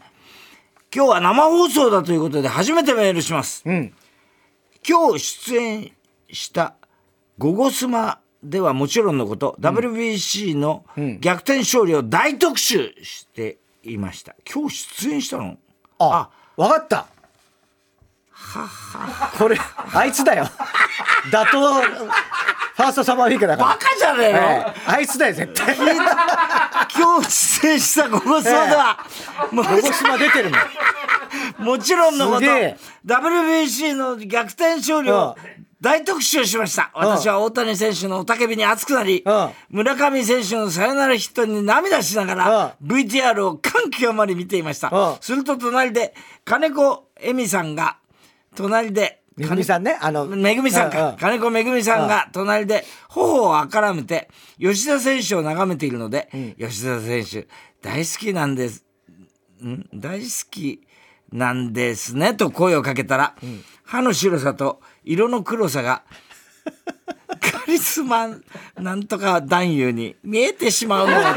[0.94, 3.68] 今日は生放送だということで初めてメールします。
[3.70, 3.94] ん
[4.88, 5.92] 今日出演
[6.32, 6.74] した
[7.38, 10.86] 「ゴゴスマ」ではもちろんのこと、WBC の
[11.20, 14.36] 逆転勝利を大特集していました。
[14.52, 15.58] 今日出演したの？
[16.00, 17.06] あ、わかった。
[19.38, 19.58] これ、
[19.94, 20.46] あいつだよ。
[21.32, 23.70] 打倒、ファーストサマーウィークだから。
[23.70, 25.78] バカじゃねえよ、ええあいつだよ、絶対。
[26.96, 28.98] 今日出演した「ゴゴスマ」では、
[29.52, 30.60] もうゴゴスマ出てるもん。
[31.66, 32.46] もちろんのこと
[33.06, 35.64] WBC の逆転勝利をうん。
[35.82, 36.92] 大特集しました。
[36.94, 39.50] 私は大谷選手の雄たけびに熱くなりうん。
[39.70, 44.90] 村上選手のサヨナラヒットに涙しながらう VTR を感極まり見ていました。
[44.90, 45.18] うん。
[45.20, 46.14] すると隣で
[46.46, 47.98] 金子恵美さんが
[48.56, 57.48] 隣でめぐみさんね、あの、めぐみさんうかう金子めぐみさんが隣で頬をあからめて吉田選手を眺めているので、吉田選手
[57.82, 58.86] 大好きなんです。
[59.66, 59.88] ん？
[59.94, 60.82] 大好き
[61.32, 63.36] なんですねと声をかけたら、
[63.84, 66.04] 歯の白さと色の黒さが
[67.40, 68.30] カリスマ
[68.78, 71.32] なんとか男優に見えてしまうのをずっ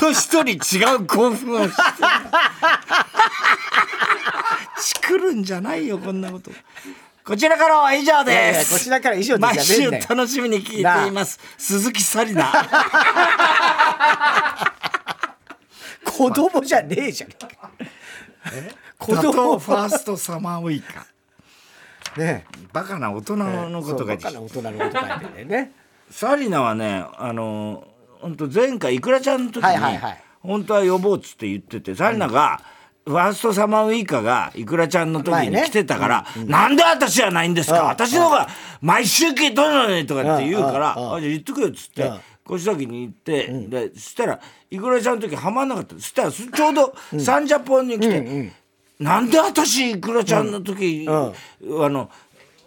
[0.00, 1.82] と一人違う興奮をして
[4.82, 6.50] チクるんじゃないよこんなこと。
[7.24, 9.54] こちらからは以上いやいやですこちらから以上です。
[9.54, 11.38] 毎週楽しみに聞いています。
[11.58, 12.68] 鈴木紗理奈。
[16.04, 17.30] 子供じゃねえじゃん。
[18.98, 19.58] 子供。
[19.58, 21.06] ファーストサマーウイカ。
[22.16, 25.72] ねバカな大人のことがそうバカな大人のこと書いてんだよね。
[26.10, 27.86] サリナはねあの
[28.20, 30.24] 本当前回いくらちゃんの時に、はいはいはい。
[30.40, 32.62] 本当は呼ぼうっつって言っててサリナが、
[33.08, 37.86] ファーストサマーウイカがいくらちゃんの時に来てたから、なんで私じゃないんですか、うん。
[37.88, 38.48] 私の方が
[38.82, 41.02] 毎週聞いとるのにとかって言うから、うん。
[41.04, 41.14] うん。
[41.14, 42.56] あじゃあ言ってくれっつって、うん。
[42.56, 44.38] 越崎に行って、でそしたら
[44.70, 45.94] いくらちゃんの時はまんなかった。
[45.94, 48.52] そしたらちょうどサンジャポンに来て、
[49.00, 51.84] なんで私いくらちゃんの時、うん。
[51.84, 52.10] あの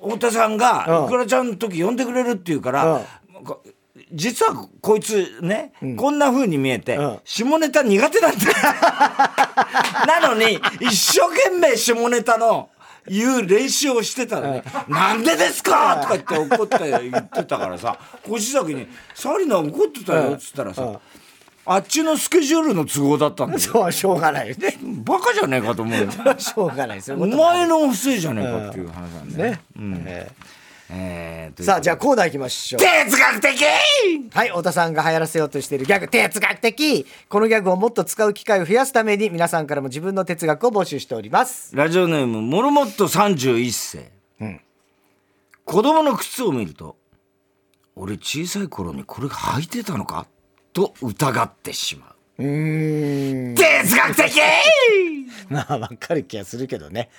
[0.04, 1.06] 太田さんがうん。
[1.06, 3.06] いくらちゃんの時呼んでくれるって言うから、
[3.44, 3.62] こ
[4.14, 7.20] 実はこいつね、こんな風に見えて、うん。
[7.24, 8.46] 下ネタ苦手なんだ。
[8.46, 8.54] よ
[10.08, 12.70] なのに一生懸命下ネタの
[13.08, 17.98] 言う練習をしてたのに「なんでですか!」とか言って怒って言ってたからさ
[18.28, 20.98] 越崎に「サリナ怒ってたよ」っつったらさ、うん。
[21.64, 23.60] あっちのスケジュールの都合だったんだよ。
[23.60, 24.50] そう、しょうがない。
[24.50, 24.78] よね。
[24.82, 26.08] バカじゃねえかと思うよ。
[26.40, 27.18] しょうがないですよ。
[27.20, 29.62] お前の不正じゃねえかっていう話なんだよね。
[29.78, 30.32] ええ。
[30.58, 30.61] ー
[30.92, 32.82] というーさあ、じゃあコーナー行きましょう。
[32.82, 33.64] 哲学的！
[34.34, 37.06] はい、太田さんが流行らせようとしているギャグ、哲学的！
[37.30, 41.76] このギャグをもっと使う機会を増やすために、皆さんからも自分の哲学を募集しております。
[41.76, 44.12] ラジオネームモルモット31世、
[45.64, 46.98] 子供の靴を見ると
[47.96, 50.28] 俺小さい頃にこれが履いてたのか
[50.74, 52.44] と疑ってしまう。
[52.44, 53.56] うーん。
[53.56, 54.42] 哲学的！
[55.50, 57.10] まあわかる気がするけどね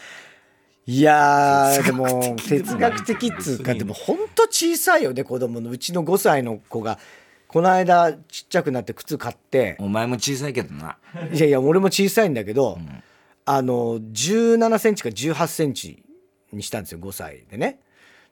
[0.87, 3.75] いやーでも哲哲学学的的っつうか。
[3.75, 5.71] でもほんと小さいよね子供の。
[5.71, 6.99] うちの5歳の子が
[7.47, 9.77] この間ちっちゃくなって靴買って。
[9.79, 10.99] お前も小さいけどな。
[11.33, 12.79] いやいや俺も小さいんだけど、
[13.45, 16.03] あの17センチか18センチ
[16.53, 17.79] にしたんですよ5歳でね。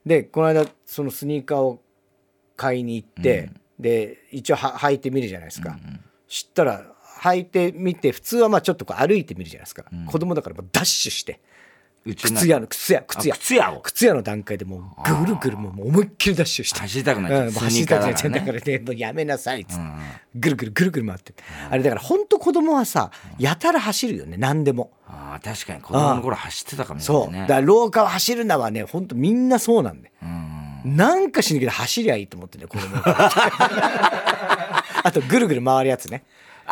[0.05, 1.81] でこの間そのスニーカーを
[2.57, 5.77] 買いに行って、で一応は履いてみるじゃないですか、
[6.27, 6.83] 知ったら
[7.21, 11.39] 履いてみて普通はまあちょっとこう歩いてみるじゃないですか、子供だからもうダッシュして
[12.03, 12.67] 靴屋の。
[12.67, 13.73] 靴屋靴屋あ靴屋。
[13.73, 13.81] を？
[13.81, 14.81] 靴屋の段階でもう
[15.23, 16.79] ぐるぐるもう思いっきりダッシュして。
[16.79, 18.17] 走りたくなっちゃ走りたくなっちゃう。
[18.17, 19.83] スニーカーだからねもうやめなさいっつって、
[20.35, 21.33] ぐるぐるぐるぐる回って。
[21.69, 24.37] あれだから本当子供はさやたら走るよね。
[24.37, 24.91] 何でも。
[25.07, 27.47] ああ確かに子供の頃走ってたかもしれそう、ないね。
[27.47, 30.11] だから廊下を走るのはね本当みんなそうなんで、
[30.85, 34.71] なんかしにけど走りゃいいと思ってね子供は。
[35.03, 36.23] あとぐるぐる回るやつね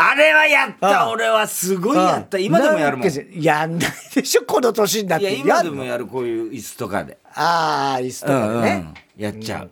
[0.01, 1.09] あれはやった。
[1.09, 2.37] 俺はすごいやった。
[2.37, 3.09] 今でもやるもん。
[3.41, 7.17] やんないでしょ この年になっいやて今でもやるこういう椅子とかで。
[7.35, 9.71] ああ椅子とかでね、やっちゃう、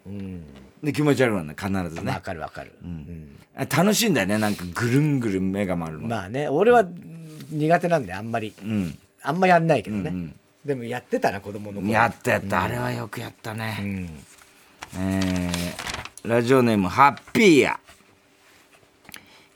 [0.84, 2.72] で気持ち悪いもんね必ずわねかるわかる、
[3.56, 6.86] あ楽しいんだよねなんかぐるんぐるん目が回るの、まあね俺は
[7.50, 8.98] 苦手なんであんまり、うん。
[9.24, 11.92] あんまやんないけどね、でもやってたな子供の頃。
[11.92, 12.32] やった。
[12.32, 14.10] やった、あれはよくやったね、
[14.98, 17.80] えーラジオネームハッピーや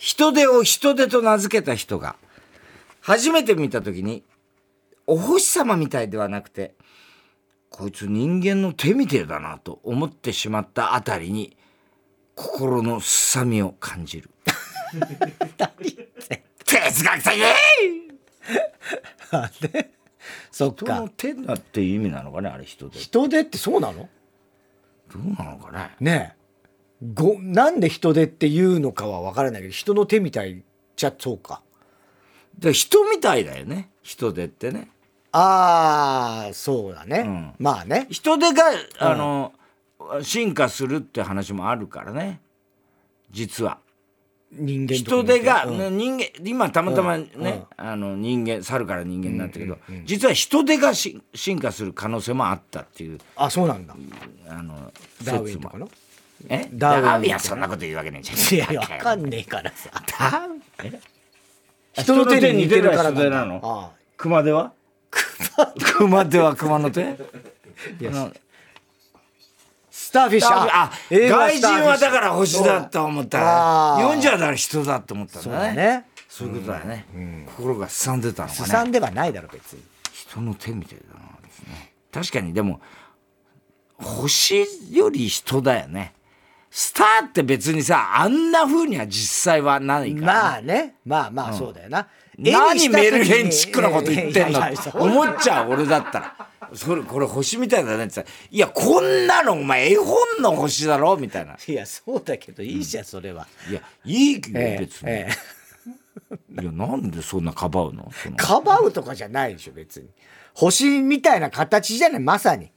[0.02, 2.16] 人手を人手と名付けた人が
[3.02, 4.24] 初めて見た時に
[5.06, 6.74] お星様みたいではなくて
[7.70, 11.56] こいつ人間の手みてえだなと思ってしまったあたりに
[12.34, 14.32] 心のすさみを感じる。
[16.66, 17.32] 哲学的！
[20.50, 20.84] そっか。
[20.84, 24.10] 人の手だっていう意味なのかねあれ人手人手ってそうなの？
[25.14, 25.92] どうなのかね。
[26.00, 26.41] ねえ
[27.02, 30.64] ごなんで人手っていうのかは分からないけど人の手みたい
[30.96, 31.62] じゃそうか。
[32.60, 33.90] で人みたいだよね。
[34.04, 34.90] 人手ってね。
[35.32, 37.56] ああそうだね、ん。
[37.58, 38.08] まあね。
[38.10, 38.64] 人手が
[39.00, 39.54] あの、
[40.22, 42.42] 進化するって話もあるからね。
[43.32, 43.80] 実は。
[44.52, 45.78] 人間人手が、うん。
[45.78, 53.20] ね人間今たまたまね、あの人間猿から人間になったけど、実は人手がし進化する可能性もあったっていう。
[53.38, 53.96] あそうなんだ。
[54.50, 54.92] あの
[55.24, 55.90] ダーウィ説もンとかの？
[56.50, 56.70] え？
[56.74, 57.04] ダーウィン。
[57.04, 58.38] ダーウィンはそんなこと言うわけねえじゃん。
[58.56, 59.90] いやいや分かんねえからさ。
[59.94, 60.96] ダーウィン？
[60.96, 61.00] え？
[62.02, 63.62] 人の手に似てるからなの？
[63.64, 64.74] あ熊手は？
[65.98, 66.40] 熊手。
[66.40, 67.18] は熊の手？
[69.90, 70.50] スターフィッシュ。
[70.52, 75.76] あ外人はだから星だと思ったあらー日本人はだから人だと思ったんそうだね。
[75.76, 77.06] だねそういうことだね、
[77.58, 78.72] 心がすさんでたのすかね。
[78.72, 79.82] さんではないだろ別に。
[80.14, 81.92] 人の手みたいだなですね。
[82.10, 82.80] 確かにでも
[83.98, 86.14] 星より人だよね
[86.74, 90.96] スターって別にさあんな風には実際はないから、まあね。
[91.06, 92.08] まあまあそうだよな、
[92.38, 94.62] 何メルヘンチックなこと言ってんの？
[94.94, 96.48] 思っちゃう俺だったら。
[96.74, 101.58] それこれ星みたいだねって言ったらいやこんなのお前絵本の星だろみたいな。
[101.68, 105.30] いやそうだけどいいじゃんそれは、いやいいけどええ別に、え
[106.58, 106.62] え。
[106.62, 108.10] いやなんでそんなかばうの？
[108.14, 108.38] その。
[108.38, 110.08] かばうとかじゃないでしょ別に。
[110.54, 112.72] 星みたいな形じゃないまさに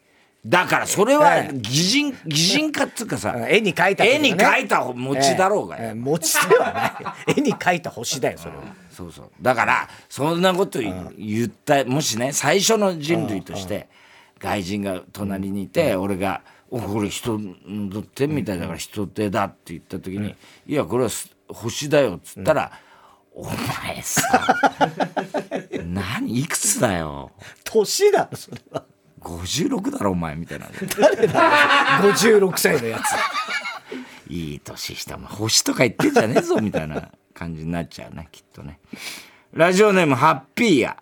[0.46, 1.58] だからそれはええ。
[1.58, 5.76] 擬人 擬人化っつうかさ絵に描いた絵に描いいた餅だろうが。
[5.78, 5.94] よ、ええ。
[5.94, 8.62] 餅ではない絵に描いた星だよそれは。
[8.90, 9.30] そうそう。
[9.40, 13.88] だからそんなこと言言ったもしね最初の人類として
[14.38, 20.34] 外人が隣にいて俺が「おこれ人の手みたいだから人手だ」って言った時に
[20.66, 22.70] 「いやこれはす星だよ」っつったら
[23.34, 24.56] 「お前さ
[25.84, 27.32] 何いくつだよ？
[27.64, 28.84] 年だろそれは
[29.24, 30.66] 56だろお前」みたいな。
[30.66, 33.02] 56歳のやつ。
[34.30, 38.78] いい年したお前星とか言ってんじゃねえぞみたいな感じになっちゃうねきっとね。
[39.52, 40.96] ラジオネームハッピーや、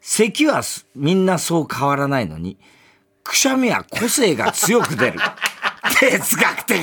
[0.00, 2.58] 咳はすみんなそう変わらないのに
[3.24, 5.18] くしゃみは個性が強く出る。
[6.00, 6.78] 哲学的。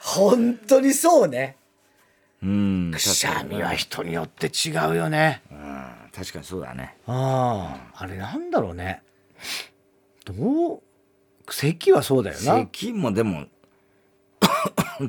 [0.00, 1.56] 本当にそうね。
[2.42, 5.42] うんくしゃみは人によって違うよね
[6.14, 6.96] 確かにそうだね。
[7.06, 9.02] あああれなんだろうね。
[10.24, 10.80] どう
[11.50, 12.56] 咳はそうだよな。
[12.56, 13.46] 咳もでもっ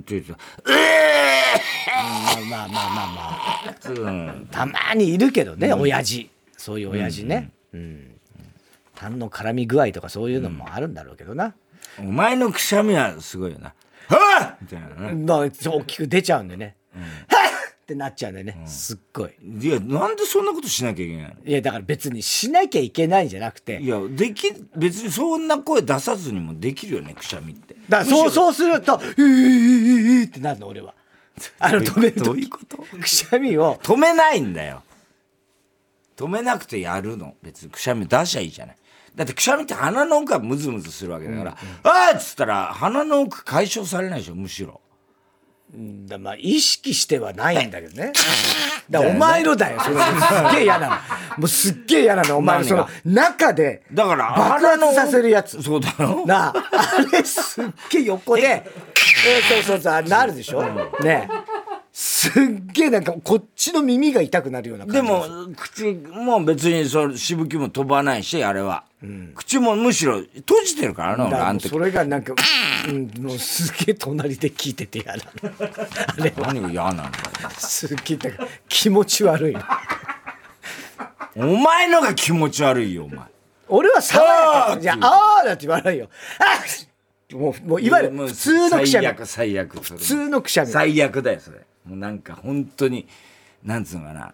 [0.02, 0.34] て言うと
[2.50, 3.22] まあまあまあまあま
[3.66, 3.90] あ。
[3.90, 4.48] うん。
[4.52, 6.30] たまにいるけどね、親父。
[6.58, 7.52] そういう親父ね。
[7.74, 8.16] うん
[8.96, 11.56] 痰の絡み具合とかそういうのもあるんだろうけどな、
[12.00, 13.74] お前のくしゃみはすごいよな。
[14.10, 15.26] はっみたいなね。
[15.26, 15.50] 大
[15.86, 16.76] きく出ちゃうんでね、
[17.30, 17.39] は
[17.90, 19.32] っっってなっちゃうんだよね、すっごい。
[19.62, 21.34] いやなんでそんなことしなきゃいけないの？
[21.46, 23.82] いやだから別にしなきゃいけないんじゃなくて。
[23.82, 27.76] いやでき別にそんな声出さずにもできるよねくしゃみって。
[27.90, 30.94] だからそうそうすると「うーってなるの俺は
[31.60, 34.84] あの止めるどういう時ことくしゃみを止めないんだよ
[36.16, 38.78] 止めなくてやるの別にくしゃみ出しゃいいじゃない
[39.16, 44.82] だってくしゃみって鼻の奥がムズムズするわけだから「あーっ!」つったら鼻の奥解消されないでしょむしろ
[45.72, 48.12] だまあ意識してはないんだけどね。
[48.90, 49.96] だからお前のだよ、それ。
[49.96, 50.96] すっげえ嫌なの。
[51.38, 55.62] もうすっげえ嫌なの、お前のその中でだから爆発させるやつ。
[55.62, 56.26] そうだろ？
[56.26, 58.66] なあ、あれすっげえ横で、 え？
[59.52, 60.64] ーそうそうそう、なるでしょ？
[61.02, 61.49] ねえ
[62.02, 62.32] すっ
[62.72, 68.86] げえなんかこっちの耳が痛くなるような感じでも口も別にそのしぶきも飛ばないしあれは、
[69.36, 72.34] 口もむしろ閉じてるからな俺あの時それがなんか、
[72.88, 75.24] うん、もうすげえ隣で聞いてて嫌なの。
[76.08, 77.14] あれは何が嫌なんだよ
[77.58, 79.62] すっげえなんか気持ち悪いの。
[81.36, 83.20] お前のが気持ち悪いよお前
[83.68, 84.72] 俺は爽やか。
[84.72, 86.08] あーじゃあ、あーだって言わないよ。
[86.40, 89.06] あーもう、もういわゆる普通のくしゃみ。
[89.06, 90.72] 最悪最悪それ普通のくしゃみ。
[90.72, 93.08] 最悪だよそれもうなんか本当に
[93.64, 94.34] なんつうのかな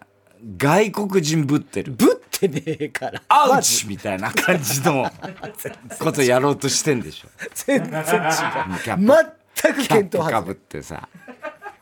[0.56, 3.22] 外国人ぶってるぶってねえから。
[3.28, 5.10] アウチみたいな感じの
[5.98, 9.34] ことやろうとしてんでしょ全然違う。
[9.62, 10.40] 全く見当外れ。
[10.42, 11.08] ぶってさ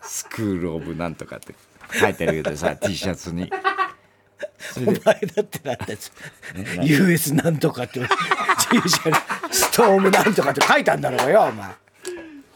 [0.03, 1.55] スクール・オブ・なんとかって
[1.99, 3.51] 書いてるけどさ T シャツに
[4.77, 5.99] お前だってなんだよ
[6.83, 8.07] US なんとかって、T
[8.89, 11.71] シャツ、ストームなんとかって書いたんだろうがよ、お前。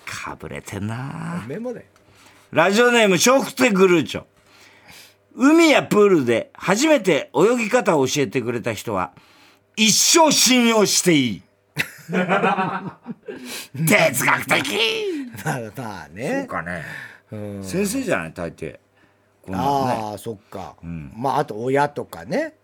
[0.06, 1.86] かぶれてんなメモだよ。
[2.50, 4.24] ラジオネーム笑福亭グルーチョ。
[5.34, 9.12] 海やプールで初めて泳ぎ方を教えてくれた人は
[9.76, 11.42] 一生信用していい。
[12.08, 12.16] 哲
[14.24, 14.64] 学的。
[15.44, 15.70] まあまあ
[16.06, 16.46] そうね。
[16.48, 16.82] かね
[17.62, 18.72] 先生じゃない大抵。
[18.72, 18.80] ね。
[19.52, 20.74] ああ、そっか。
[20.82, 22.54] まあ、あと親とかね。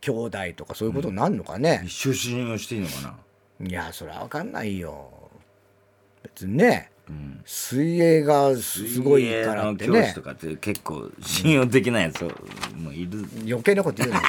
[0.00, 1.82] 兄弟とかそういうことになるのかね。
[1.84, 3.14] 一生信用していいのか
[3.60, 3.68] な。
[3.68, 5.10] いやそれは分かんないよ。
[6.22, 6.90] 別にね、
[7.44, 9.88] 水泳がすごいからってね。
[9.88, 12.22] 水泳の教師とかって結構信用できないやつ
[12.76, 13.24] もいる。
[13.46, 14.20] 余計なこと言うの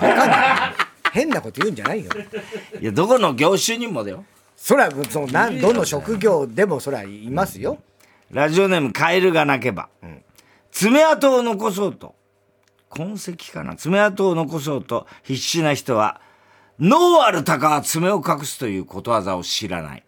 [0.00, 0.72] 分かんない。
[1.12, 2.10] 変なこと言うんじゃないよ。
[2.80, 4.24] いやどこの業種にもだよ。
[4.56, 7.78] それはそのなんどの職業でもそれはいますよ。
[8.30, 9.88] ラジオネームカエルが鳴けば、
[10.72, 12.16] 爪痕を残そうと。
[12.90, 13.76] 痕跡かな。
[13.76, 16.20] 爪痕を残そうと必死な人は
[16.78, 20.04] 脳ある鷹は爪を隠すということわざを知らない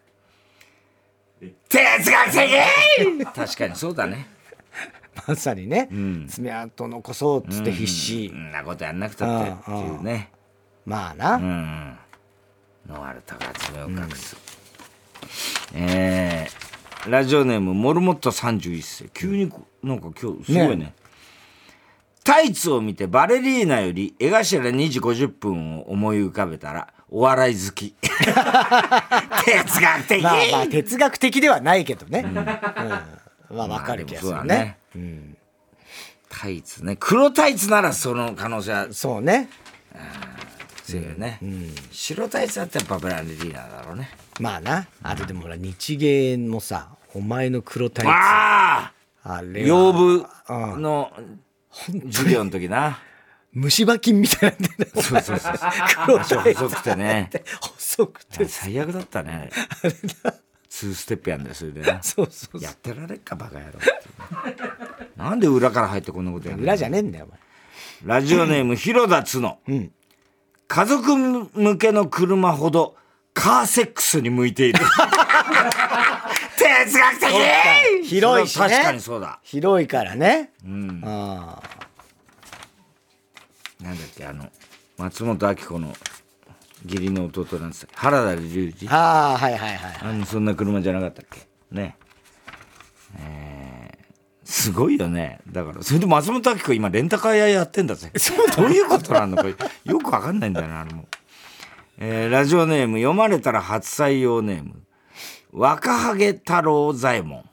[1.68, 4.26] 哲学的確かにそうだね。
[5.26, 5.88] まさにね、
[6.28, 10.30] 爪痕残そうっつって必死、そんなことやんなくたってっていうね。
[10.86, 11.98] まあな、うん。
[12.88, 14.36] 脳ある鷹は爪を隠す、
[15.74, 19.10] えー、ラジオネームモルモット31世。
[19.12, 20.76] 急になんか今日すごいね。
[20.76, 20.94] ね。
[22.24, 27.94] タイツを見てバレリーナより江頭2時50分を思い浮かべたらお笑い好き。
[28.00, 32.34] 哲学的、まあまあ哲学的ではないけどね、うん。
[32.34, 35.38] まあ分かる気がするね,、まあでもそうだ
[36.28, 36.96] タイツね。
[37.00, 38.86] 黒タイツならその可能性は。
[38.92, 39.48] そうね。
[40.84, 41.38] 強いよね、
[41.92, 44.10] 白タイツだってやっぱバレリーナだろうね。
[44.40, 44.86] まあな。
[45.02, 48.10] あとでもほら日芸もさお前の黒タイツ。
[48.10, 48.92] あ
[49.24, 49.68] ああれは。
[49.68, 51.12] 養部の
[52.06, 53.00] 授業の時な
[53.58, 55.54] 虫歯菌みたいなそうそうそう。
[56.06, 57.30] 黒タイツ細くてね。
[57.76, 58.44] 細くて。
[58.46, 59.50] 最悪だったね。
[60.68, 63.78] ツーステップやんだよそれでなそうそうやってられっかバカ野郎
[65.16, 66.64] なんで裏から入ってこんなことやるの？
[66.64, 67.30] 裏じゃねえんだよお
[68.06, 68.20] 前。
[68.20, 69.90] ラジオネーム広田つの、ん。
[70.68, 72.94] 家族向けの車ほど
[73.34, 74.78] カーセックスに向いている。
[76.58, 78.06] 哲学的！
[78.06, 78.68] 広いしね。
[78.68, 79.40] 確かにそうだ。
[79.42, 80.52] 広いからね。
[80.64, 81.02] うん。
[81.04, 81.60] あ
[83.80, 84.50] なんだっけあの
[84.96, 85.92] 松本明子の
[86.84, 88.88] 義理の弟なんつったっけ原田龍二。
[88.88, 89.98] あああはいはいはい。
[90.00, 91.46] あのそんな車じゃなかったっけ？
[91.70, 91.96] ね。
[93.18, 93.98] えー
[94.50, 95.40] すごいよね。
[95.52, 98.10] だからそれで松本明子今レンタカー屋やってんだぜ。
[98.56, 99.54] どういうことなんだこれ。
[99.84, 101.06] よくわかんないんだよなあれも、
[101.98, 104.82] えーラジオネーム読まれたら初採用ネーム。
[105.52, 107.44] 若ハゲ太郎左衛門、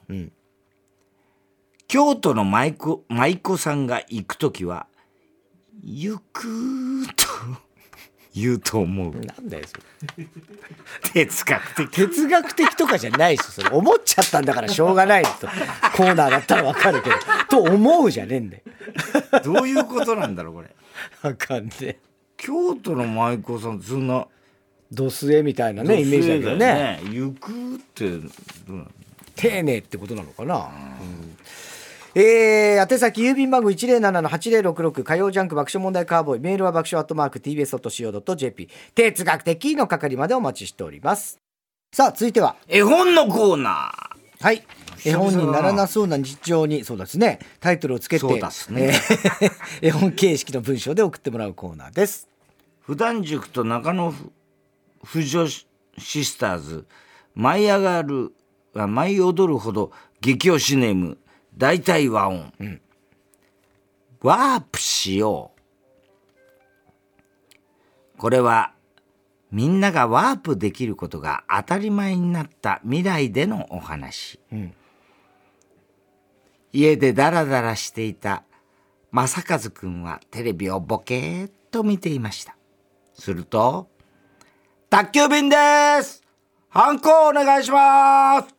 [1.90, 4.88] 京都の舞妓舞妓さんが行く時は
[5.86, 7.26] 「行く」と。
[8.36, 9.14] 言うと思う。
[9.14, 9.78] なんだよそ
[10.18, 10.28] れ。
[11.26, 11.90] 哲学的。
[11.90, 13.70] 哲学的とかじゃないしそれ。
[13.70, 15.48] 思っちゃったんだからしょうがないと。
[15.96, 17.16] コーナーだったらわかるけど。
[17.50, 18.64] と思うじゃねえんだよ。
[19.42, 20.76] どういうことなんだろうこれ。
[21.22, 22.00] わかんねえ。
[22.36, 24.28] 京都の舞妓さんそんな。
[24.92, 27.00] ドスエみたいなねイメージだけどね。
[27.06, 28.18] 行くってど
[28.70, 28.88] うなの？
[29.36, 31.38] 丁寧ってことなのかな、うん
[32.18, 41.40] えー、宛先郵便番号107-8066火曜ジャンク爆笑問題カーボーイメールは爆笑アットマーク TBS.CO.JP 哲学的の係までお待ちしております。
[41.92, 42.56] さあ続いては。
[42.70, 44.44] 絵本のコーナー。
[44.46, 44.64] はい。
[45.04, 47.40] 絵本にならなそうな日常にそうですね。
[47.60, 48.94] タイトルをつけて、そうですね。
[49.42, 49.52] えー
[49.88, 52.30] 絵本形式の文章で送ってもらうコーナーです。
[52.80, 54.32] 普段塾と中野ふ
[55.04, 56.86] 婦女シスターズ
[57.34, 58.34] 舞い上がる
[58.74, 59.92] あ舞い踊るほど
[60.22, 61.18] 激推しネーム
[61.58, 62.52] 大体和音、
[64.22, 65.62] ワープしよう。
[68.18, 68.74] これは
[69.52, 74.40] みんながワープできることが当たり前になった未来でのお話、
[76.74, 78.44] 家でダラダラしていた
[79.12, 82.58] 正和くんはテレビをボケーっと見ていました。
[83.14, 83.88] すると、
[84.90, 85.56] 宅急便で
[86.04, 86.22] す。
[86.68, 88.54] ハンコお願いします。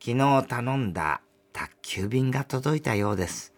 [0.00, 1.20] 昨日頼んだ
[1.52, 3.52] 宅急便が届いたようです。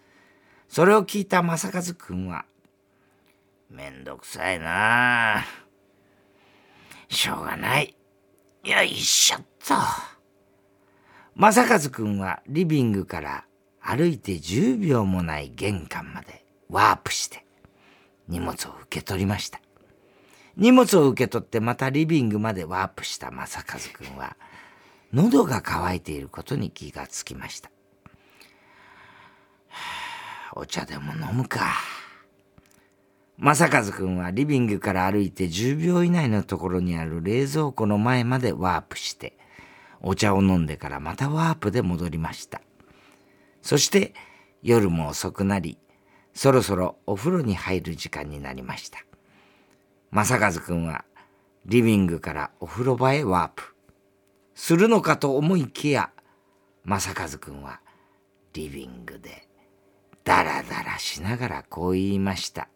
[0.69, 2.45] それを聞いた正和くんは、
[3.71, 5.45] めんどくさいなあ
[7.09, 7.97] しょうがない。
[8.65, 9.75] よいしょっと。
[11.35, 13.45] 正和くんはリビングから
[13.81, 17.45] 歩いて10秒もない玄関までワープして
[18.29, 19.61] 荷物を受け取りました。
[20.57, 24.37] 荷物を受け取ってまたリビングまでワープした正和くんは
[25.13, 27.71] 喉が渇いていることに気がつきました。
[30.55, 31.73] お茶でも飲むか。
[33.39, 39.37] 正和くんはリビングから歩いて10秒以内のところにある冷蔵庫の前までワープして、
[40.01, 42.61] お茶を飲んでからまたワープで戻りました。
[43.63, 44.15] そして
[44.63, 45.79] 夜も遅くなり、
[46.35, 48.99] そろそろお風呂に入る時間になりました。
[50.11, 51.05] 正和くんは
[51.65, 53.75] リビングからお風呂場へワープ。
[54.55, 56.11] するのかと思いきや、
[56.85, 57.81] 正和くんは
[58.53, 59.49] リビングで
[60.25, 62.69] ダラダラしながらこう言いました。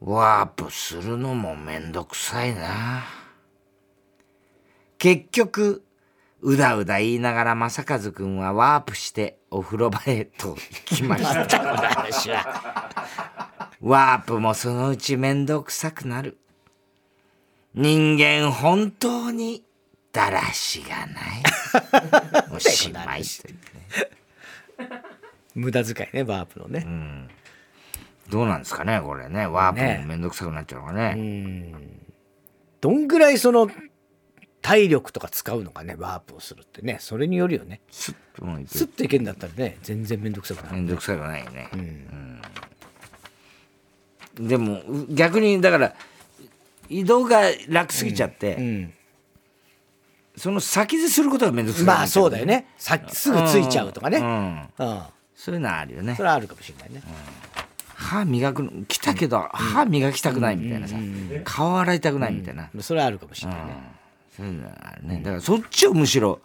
[0.00, 3.04] ワープするのもめんどくさいな。
[4.98, 5.84] 結局、
[6.40, 11.58] うだうだ言いながら正和くんはワープしてお風呂場へと行きました。
[13.80, 16.38] ワープもそのうちめんどくさくなる。
[17.74, 19.64] 人間本当に
[20.12, 21.42] だらしがない。
[22.54, 25.02] おしまいというね。
[25.58, 26.86] 無駄遣いねワープのね、
[28.30, 29.46] どうなんですかね、これね。
[29.46, 31.74] ワープもめんどくさくなっちゃうのかね。
[32.80, 33.68] どんぐらいその
[34.62, 36.98] 体力とか使うのかねワープをするってね。
[37.00, 37.80] それによるよね。
[37.90, 41.68] スッといけスッといけんだったらね全然めんどくさくなるめんどくさくないよね。
[41.72, 42.40] うん。
[44.48, 45.94] でも、う逆に、だから、
[46.88, 48.94] 移動が楽すぎちゃって、うん。
[50.36, 52.68] その先ですることがめんどくさくなっちゃまあそうだよね。
[52.78, 54.86] さすぐついちゃうとかね、うん。
[54.86, 55.02] うん
[55.40, 56.16] そういうのはあるよね。
[56.16, 56.24] そ。
[56.24, 57.00] れはあるかもしれないね、
[57.94, 60.96] 歯磨くの、来たけど、歯磨きたくないみたいなさ、
[61.44, 62.68] 顔洗いたくないみたいな。
[62.80, 63.76] それはあるかもしれないね、
[64.36, 65.20] そういうのはあるね。
[65.22, 66.40] だからそっちをむしろ、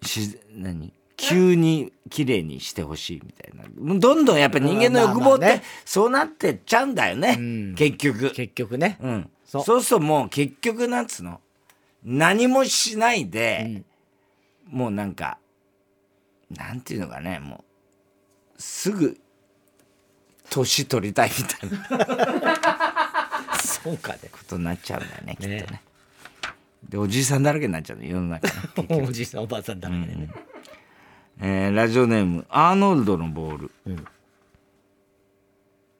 [0.00, 0.92] し、何？
[1.18, 3.64] 急に綺麗にしてほしいみたいな。
[3.98, 7.74] どんどんやっぱ人間の欲望ってそうなってっちゃうんだよね。
[7.76, 8.30] 結局。
[8.30, 9.30] 結局ね、うん。
[9.44, 11.40] そそううするともう結局なんつうの？
[12.04, 13.82] 何もしないで、
[14.68, 15.38] もうなんか、
[16.50, 17.64] なんていうのかね、もう、
[18.58, 19.18] すぐ、
[20.50, 25.56] 年取りたいみたいなそうかねことになっちゃうんだよね、きっとね。
[25.60, 25.82] ね
[26.88, 29.02] で、おじいさんだらけになっちゃうの、世の中ね。
[29.08, 30.28] おじいさんおばあさんだらけでね、
[31.40, 33.70] えーラジオネーム、アーノルドのボール。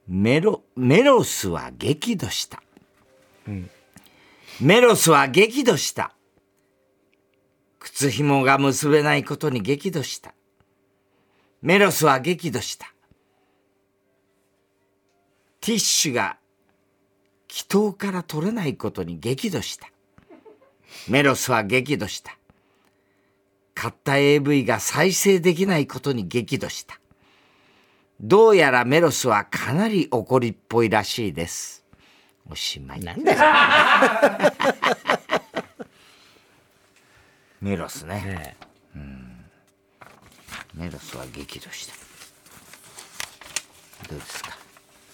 [0.09, 2.63] メロ、メロスは激怒した。
[4.61, 6.15] メロスは激怒した。
[7.79, 10.35] 靴紐が結べないことに激怒した。
[11.61, 12.93] メロスは激怒した。
[15.61, 16.39] ティッシュが
[17.49, 19.89] 祈祷から取れないことに激怒した。
[21.09, 22.39] メロスは激怒した。
[23.75, 27.01] 買った AV が再生できないことに激怒した。
[28.21, 31.85] どうやらメロスはかなり怒りっぽいらしいです。
[32.51, 33.01] おしまい。
[33.01, 33.39] なんだよ、
[37.61, 38.57] メロスね。
[38.95, 39.28] ね
[40.79, 41.95] メロスは激怒した。
[44.09, 44.57] どうですか？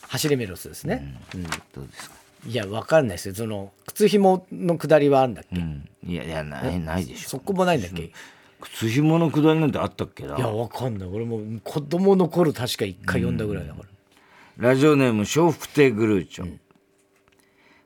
[0.09, 1.19] 走れメロスですね、
[1.75, 2.17] どうですか？
[2.47, 3.29] いやわかんないです。
[3.29, 5.89] よその靴紐の下りはあるんだっけ、うん。
[6.07, 7.29] いや、いや、ない、ないでしょ。
[7.31, 8.13] そこもないんだっけ？
[8.61, 10.37] 靴紐のくだりなんてあったっけな？
[10.37, 11.09] いやわかんない。
[11.09, 13.81] 俺も子供の頃確か一回読んだぐらいだか
[14.59, 16.59] ら、ラジオネーム笑福亭グルーチョ、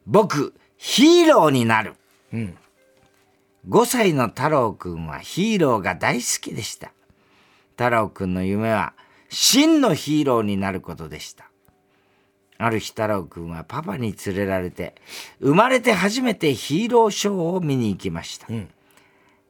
[0.07, 1.95] 僕ヒーローになる、
[3.69, 6.93] 5歳の太郎くんはヒーローが大好きでした
[7.79, 8.95] 太郎くんの夢は
[9.29, 11.49] 真のヒーローになることでした。
[12.59, 14.97] ある日太郎くんはパパに連れられて、
[15.41, 18.49] 生まれて初めてヒーローショーを見に行きました。
[18.51, 18.69] うん、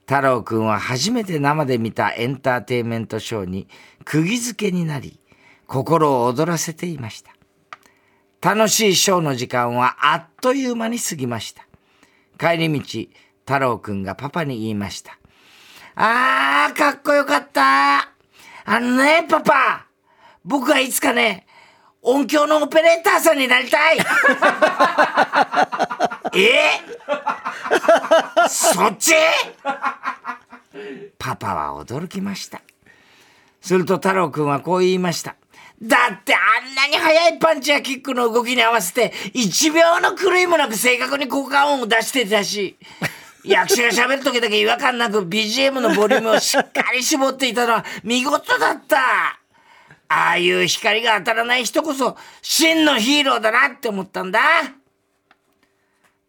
[0.07, 3.67] 太郎くんは初めて生で見たエンターテインメントショーに
[4.05, 5.19] 釘付けになり、
[5.67, 7.33] 心を躍らせていました。
[8.43, 11.67] 楽しいショーの時間はあっという間に過ぎました。
[12.39, 13.09] 帰り道、
[13.47, 15.19] 太郎くんがパパに言いました。
[15.95, 18.18] あー、かっこよかった。
[18.71, 19.87] あのね、パパ。
[20.45, 21.47] 僕はいつかね、
[22.03, 23.97] 音響のオペレーターさんになりたい
[26.37, 26.81] え？
[28.47, 29.15] そっち？
[31.19, 32.61] パパは驚きました。
[33.63, 35.37] すると太郎くんはこう言いました。
[35.81, 42.77] だってあんなに速いパンチやキックの動きに合わせて1秒の狂いもなく正確に効果音を出してたし、
[43.49, 48.99] 役者が喋る時だけ違和感なく BGM のボリュームをしっかり絞っていたのは見事だった。
[50.11, 54.41] ああいう光が当たらない人こそ真のヒーローだなって思ったんだ。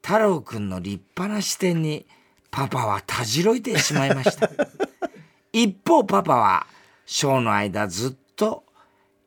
[0.01, 2.05] 太郎くんの立派な視点に
[2.51, 4.49] パパはたじろいてしまいました。
[5.53, 6.67] 一方パパは
[7.05, 8.63] ショーの間ずっと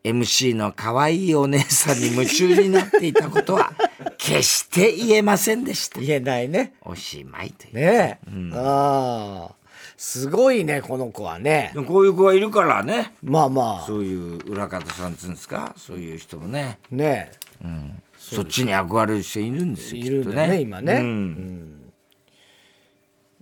[0.05, 3.73] MC の可愛いお姉さんに夢中になっていたことは
[4.19, 6.01] 決して言えませんでした。
[6.01, 6.75] 言えないね。
[6.83, 7.75] おしまいという。
[7.77, 9.55] ねえ、うん、ああ。
[9.97, 11.73] すごいねこの子はね。
[11.87, 13.13] こういう子がいるからね。
[13.23, 13.87] まあまあ。
[13.87, 15.75] そういう裏方さんっつうんですか？
[15.77, 16.79] そういう人もね。
[16.91, 17.31] ね
[17.63, 21.93] え、うん、そっちに憧れる人いるんですよいるんだね今ね、うん、うん、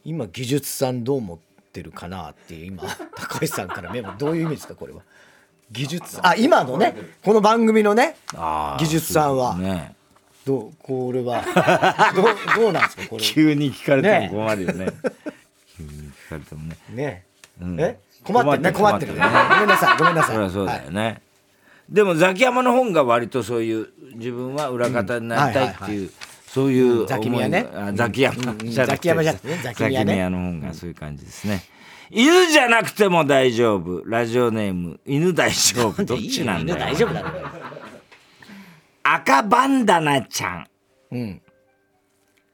[0.04, 1.38] 今技術さんどう思っ
[1.72, 2.82] てるかなっていう今
[3.16, 5.02] 高橋さんから見ればどういう意味ですかこれは
[5.70, 6.94] 技術あ今のね
[7.24, 9.94] この番組のね技術さんは、ね、
[10.44, 11.44] どうこれは
[12.14, 14.86] どうどうなんですかこれ急に聞かれても困るよね
[16.30, 16.76] かれてもね。
[16.94, 17.24] ね
[17.60, 17.98] うん、え？
[18.22, 19.20] 困ってるね困ってるね。
[19.20, 20.34] ごめんなさいごめんなさい。
[20.34, 21.02] そりゃそうだよね。
[21.02, 21.20] はい、
[21.90, 26.10] でもザキヤマの本が割とそういう自分は裏方になりたいっていう。
[26.46, 27.66] そういうザキミヤね。
[27.94, 29.60] ザキヤマじゃザキヤマじゃなくてね。
[29.62, 31.62] ザキミヤの本がそういう感じですね。
[32.10, 34.02] 犬じゃなくても大丈夫。
[34.04, 36.04] ラジオネーム、犬大丈夫。
[36.04, 36.78] どっちなんだよ。
[36.78, 37.24] 大丈夫だ
[39.02, 40.66] 赤バンダナちゃん。
[41.12, 41.42] うん。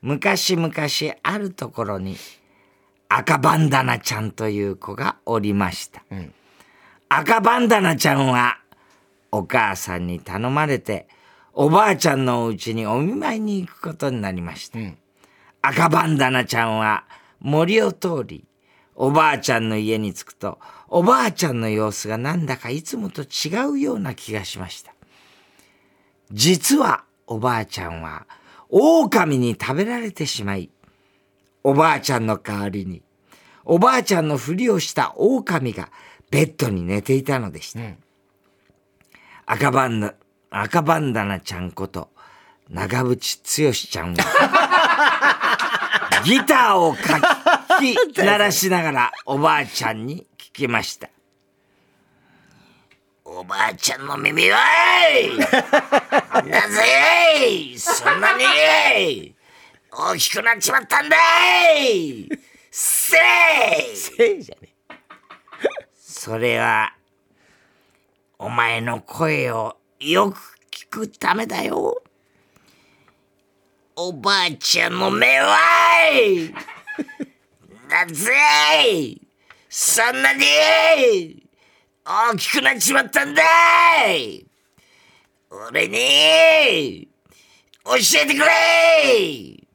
[0.03, 0.73] 昔々
[1.23, 2.17] あるところに
[3.09, 6.05] 赤バンダナちゃんという子がおりました。
[6.11, 6.35] うん、
[7.09, 8.59] 赤バンダナちゃんは、
[9.33, 11.09] お母さんに頼まれて、
[11.53, 14.79] おばあちゃんのお家にお見舞いに行くことになりました。
[14.79, 14.99] うん、
[15.63, 17.05] 赤バンダナちゃんは
[17.41, 18.46] 森を通り、
[18.97, 24.95] おばあちゃんの家に着くと、おばあちゃんの様子がなんだかいつもと違うような気がしました。
[26.33, 28.27] 実はおばあちゃんは、
[28.71, 30.71] 狼に食べられてしまい、
[31.63, 33.03] おばあちゃんの代わりに、
[33.67, 35.91] おばあちゃんのふりをした狼が
[36.31, 37.81] ベッドに寝ていたのでした。
[37.81, 37.99] うん、
[39.45, 40.15] 赤バンダ、
[40.49, 42.09] 赤バンダナちゃんこと、
[42.71, 47.66] 長渕剛ちゃんは、 ギターをかき
[48.17, 51.09] 鳴らしながらおばあちゃんに聞きました。
[53.25, 54.59] おばあちゃんの耳は
[56.33, 59.35] なぜそんなに
[59.91, 61.17] 大きくなっちまったんだ
[61.79, 62.29] い！
[62.71, 63.17] せ
[63.93, 63.97] い！
[63.97, 64.69] せいじゃね
[65.99, 66.95] それは、
[68.39, 70.37] お前の声をよく
[70.71, 72.03] 聞くためだよ。
[73.97, 75.57] おばあちゃんの目は
[76.11, 76.55] い
[77.89, 78.33] だぜ
[79.69, 80.45] そんなに!
[82.05, 83.43] 大きくなっちまったんだ
[85.51, 87.09] 俺に!
[87.85, 89.67] 教えてくれ!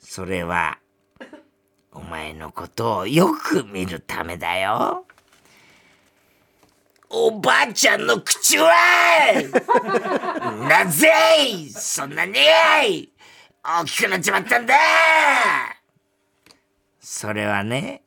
[0.00, 0.78] それは、
[1.92, 5.06] お前のことをよく見るためだよ。
[7.10, 8.72] おばあちゃんの口は!
[10.68, 11.10] なぜ
[11.70, 13.12] そんなに!
[13.62, 14.74] 大きくなっちまったんだ!
[17.06, 18.00] それはね、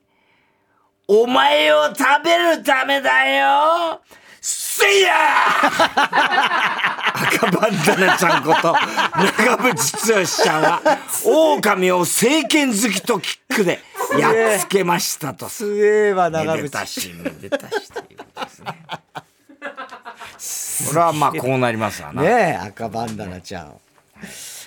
[1.07, 4.01] お前を食べるためだよ。
[4.41, 5.13] せいや！
[7.13, 10.81] 赤バンダナちゃんこと長渕剛ちゃんは
[11.23, 13.79] 狼を政権好きとキックで
[14.17, 15.47] やっつけましたと。
[15.47, 16.57] すげえわ長渕。
[16.57, 18.79] めでたしめでたしというですね。
[20.89, 22.23] これはまあこうなりますわな。
[22.23, 23.79] ねえ赤バンダナちゃん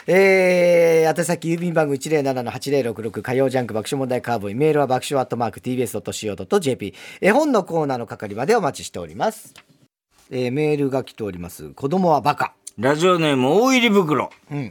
[0.07, 9.55] えー、宛先郵便番号107-8066火曜ジャンク爆笑問題カーボイメールは爆笑アットマーク TBS.CO.JP 絵本のコーナーの係までお待ちしております。
[10.31, 11.71] えー、メールが来ております。
[11.71, 12.55] 子供はバカ。
[12.79, 14.71] ラジオネーム大入り袋、うん、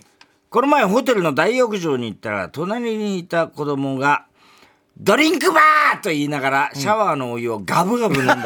[0.50, 4.26] この前ホテルの大浴場に行ったら隣にいた子供が
[4.98, 8.36] ドリンクバーと言いながらシャワーのお湯をガブガブ飲んだ、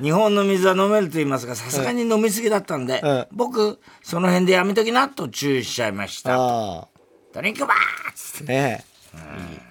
[0.00, 6.34] 日本の水は飲めると言いますがさすがに飲みすぎだったんで、うん僕その辺でやめときなと注意しちゃいました。
[6.34, 6.88] あ
[7.32, 8.84] ドリンクバーっつって。
[9.14, 9.68] あね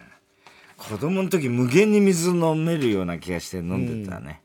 [0.77, 4.41] 子供の時無限に水飲めるような気がして飲んでたね、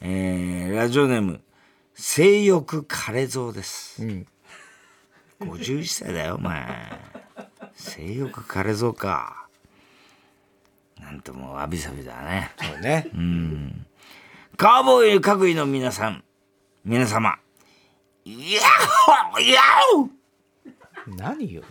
[0.00, 1.40] えーラジオネーム
[1.94, 4.02] 性欲枯れ蔵です、
[5.40, 6.66] 51歳だよお前。
[7.74, 9.48] 性欲枯れ蔵か。
[11.00, 12.50] なんともわびさびだね。
[12.60, 13.10] そうね
[14.60, 16.22] カーボーイ各位の皆さん。
[16.84, 17.38] 皆様。
[18.26, 18.62] いやっ
[19.32, 19.60] ほいや
[19.96, 20.10] っ
[21.16, 21.62] 何よ。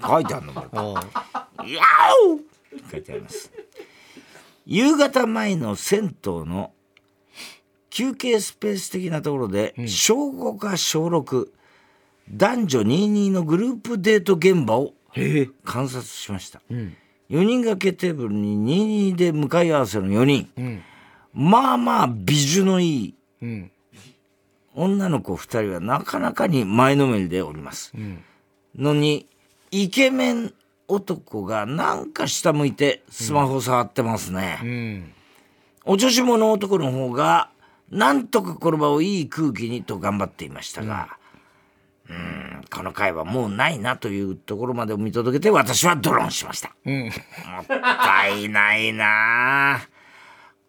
[0.00, 0.94] ほ書いてあるのも
[1.60, 1.62] う。
[1.66, 1.82] んや
[2.24, 3.52] お書いてあります。
[4.64, 6.72] 夕方前の銭湯の
[7.90, 11.48] 休憩スペース的なところで、小5か小6
[12.30, 14.94] 男女22のグループデート現場を
[15.62, 16.94] 観察しました、4
[17.28, 20.82] 人掛けテーブルに22で向かい合わせの4人、
[21.36, 23.70] まあまあ美女のいいうん。
[24.74, 27.92] 女の子2人はなかなかに前のめりでおります、
[28.76, 29.26] のに
[29.70, 30.52] イケメン
[30.86, 35.12] 男がなんか下向いてスマホ触ってますね、うん。
[35.84, 37.50] お調子者男の方が
[37.90, 41.16] なんとかこの場をいい空気にと頑張っていましたが、
[42.08, 46.74] うーん、この回はもうないなというところまでを見届けて私はドローンしました。
[46.84, 47.04] うん。
[47.04, 47.14] もっ
[47.66, 49.88] たいないなあ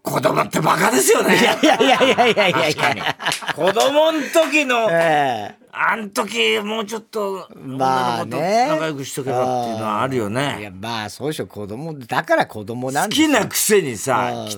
[0.10, 1.36] 子供ってバカですよね。
[1.40, 3.16] いやいやいやいやいやいや。
[3.56, 10.60] 子供の時の、ええあん時もうちょっとまあ女の子とね仲良くしとけばっていうのはあるよいね。
[10.64, 14.50] やまあそうでしょ子供だから子供なん好きなくせにさあ「汚ね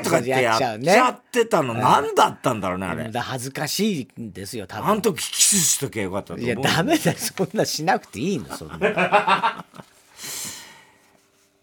[0.00, 3.10] ー!」とかってややっっちちゃってたの何だったんだろうねあれ。
[3.10, 6.46] だ恥ずかしいんですよ多分あん時キスしときゃよかったと思う。
[6.46, 9.64] いやダメだよそんなしなくていいのそんな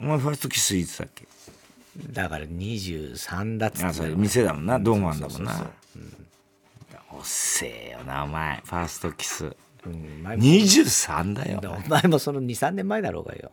[0.02, 1.28] お前ファーストキスいつだっけ？
[2.12, 5.72] だから23だっつって店だもんなドーマンだもんな。
[7.12, 8.62] おっせえよなお前。
[8.66, 9.46] ファーストキス。
[9.86, 10.44] うん前も。
[10.44, 11.62] 23だよ。
[11.64, 12.02] お前。
[12.04, 13.52] もその23年前だろうがよ。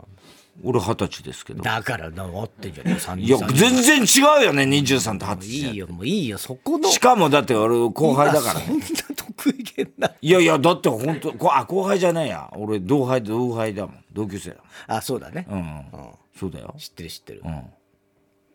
[0.65, 1.63] 俺二十歳ですけど。
[1.63, 6.91] だからなおってんじゃねえ3いや全然違うよね23と二十歳いいよもういいよそこの。
[6.91, 8.61] しかもだって俺後輩だから。
[8.61, 8.85] ねそんな
[9.15, 10.13] 得意げな。
[10.21, 12.51] いやいやだって本当こあ後輩じゃないや。
[12.57, 14.05] 俺同輩同輩だもん。
[14.13, 14.57] 同級生だ
[14.89, 15.61] あそうだね、もん。
[15.61, 16.75] うん、そうだよ。
[16.77, 17.65] 知ってる知ってる、ん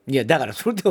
[0.10, 0.84] いやだからそれで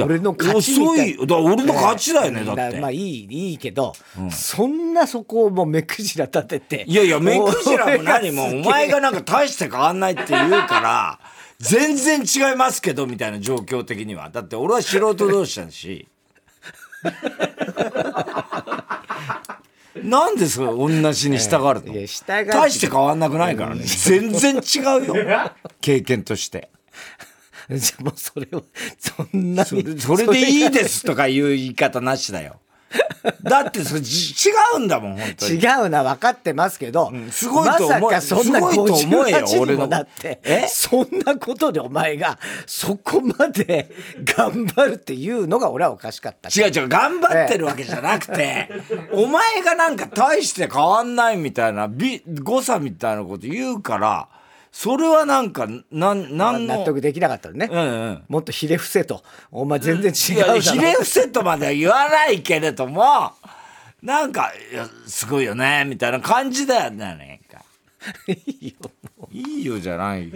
[0.00, 1.10] 俺の勝ちみ遅たい。
[1.10, 1.26] い。
[1.26, 2.78] だ俺の勝ちだよねだって。
[2.80, 3.92] まあいいいいけど、
[4.30, 6.84] そんなそこをもう目くじら立てて。
[6.86, 11.18] いやいや目くじらも何もお前がなんか大して変わんないって言うから
[11.58, 14.30] 全然違いますけどみたいな状況的には。
[14.30, 16.06] だって俺は素人同士だし。
[20.04, 23.82] なんでそれ同じに従うのいや従う大して変わんなくないからね。
[23.84, 25.14] 全然違うよ。
[25.80, 26.70] 経験として
[27.78, 28.64] じゃあもうそれを
[28.98, 32.60] そんなにそれそれでいいですとかいう言い方なしだよ。
[33.44, 35.54] だってそれじ違うんだもん本当に。
[35.54, 40.66] 違うな分かってますけど、すごいと思えまさかそんなすごいと思えよ58俺のにもなってえ？
[40.68, 43.90] そんなことでお前がそこまで
[44.24, 46.48] 頑張るっていうのが俺はおかしかった。
[46.48, 48.68] 違う違う頑張ってるわけじゃなくて、
[49.12, 54.28] お前がなんか大して変わんないみたいな美誤差みたいなこと言うから
[54.72, 58.22] それはなんかなんなんの納得できなかったのね、うんうん。
[58.28, 59.22] もっとひれ伏せと。
[59.50, 60.60] お前全然違いうやだろ。
[60.60, 63.32] ヒレフセットまでは言わないけれども
[64.02, 64.52] なんか
[65.06, 67.64] すごいよねみたいな感じだよねなんか。
[68.28, 68.90] いいよ
[69.30, 70.28] いいよじゃない。
[70.28, 70.34] い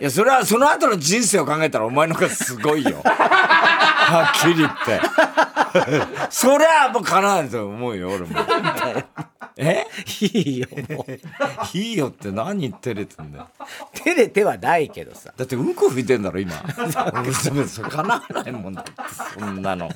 [0.00, 3.02] やそれはその後の人生を考えたらお前の方がすごいよ。
[3.04, 5.00] はっきり言って。
[6.30, 8.28] そりゃもうかなわないと思うよ俺も
[9.60, 9.86] え？
[10.32, 10.68] いいよ。
[10.90, 11.20] もう
[11.76, 13.48] いいよって何照れてんだよ。
[13.94, 15.32] 照れてはないけどさ。
[15.36, 16.54] だってうんこ拭いてんだろ今。
[17.14, 18.92] 俺それかなわないもんだって
[19.38, 19.90] そんなの。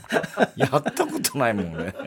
[0.57, 1.95] やったことないもん俺。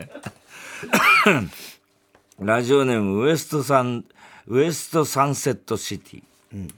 [2.40, 4.04] ラジオネームウエストサン
[4.46, 6.70] ウエストサンセットシティ、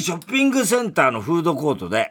[0.00, 2.10] ショッピングセンターのフードコートで、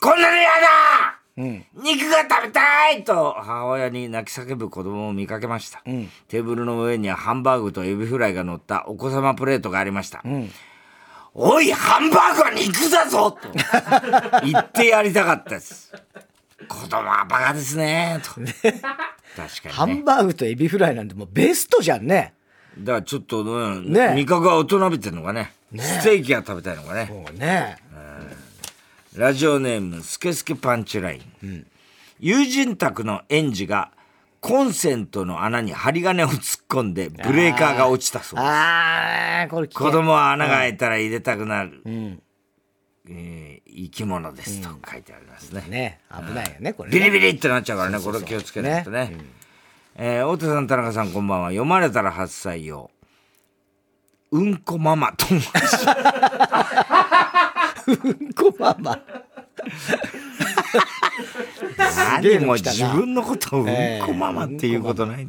[0.00, 5.82] こんなのやだ肉が食べたいと母親に泣き叫ぶ子供を見かけました、
[6.28, 10.22] テーブルの上にはハンバーグとエビフライが乗ったお子様プレートがありました、
[11.34, 13.48] おいハンバーグは肉だぞと。
[14.46, 15.92] 言ってやりたかったです。
[16.68, 18.30] 子供はバカですねと。
[18.34, 19.70] 確かにね。
[19.72, 22.34] ハンバーグとエビフライなんてもうベストじゃんね。
[22.78, 24.14] だからちょっと、うんね。
[24.14, 25.52] 味覚が大人びてるのかね。
[25.76, 27.06] ステーキが食べたいのかね。
[27.10, 27.78] もうね
[29.16, 31.66] ラジオネームスケスケパンチライン、
[32.18, 33.92] 友人宅の園児が
[34.40, 38.48] コンセントの穴に針金を突っ込んでブレーカーが落ちたそうです。
[38.48, 49.16] ああ子供は穴が開いたら入れたくなる、えー生き物ですと書いてありますね、ね危ないよねこれビねリビリってなっちゃうからねこれ気をつけないとね。
[49.96, 51.48] えー大手さん田中さんこんばんは。
[51.50, 52.90] 読まれたら8歳よ
[54.32, 55.26] うんこママと
[57.86, 59.00] うんこママ
[62.22, 65.28] 何も自分のことをうんええこママっていうことない、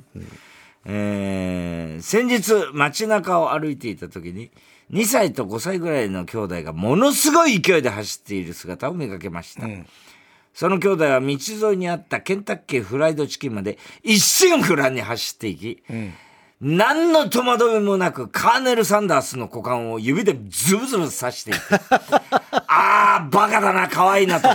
[0.85, 4.51] えー先日街中を歩いていた時に
[4.91, 9.67] 2歳と5歳ぐらいの兄弟がものすごい勢いで走っている姿を見かけました、
[10.53, 15.83] その兄弟は道沿いにあったケンタッキーフライドチキンまで一心不乱に走っていき、
[16.61, 21.75] 何の戸惑いもなくカーネル・サンダースの股間を指でズブズブ刺していく。
[22.67, 24.49] ああ、バカだな、可愛いなと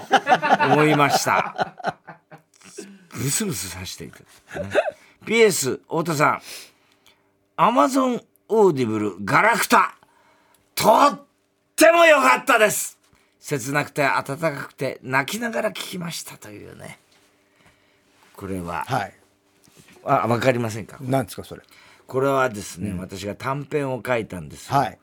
[0.73, 1.97] 思いました。
[3.13, 4.21] ブスブス刺していく。
[4.21, 4.27] ね
[5.27, 6.43] PS、太田さん。
[7.57, 9.95] アマゾンオーディブルガラクタ。
[10.75, 11.21] とっ
[11.77, 12.99] ても良かったです。
[13.39, 16.99] 切なくて温かくて泣きながら聞きましたというね。
[18.37, 19.15] これは、はい
[20.05, 20.97] あ、わかりませんか？
[21.01, 21.63] なんですかそれ
[22.11, 24.77] これはですね、私が短編を書いたんですよ。
[24.79, 24.99] はい。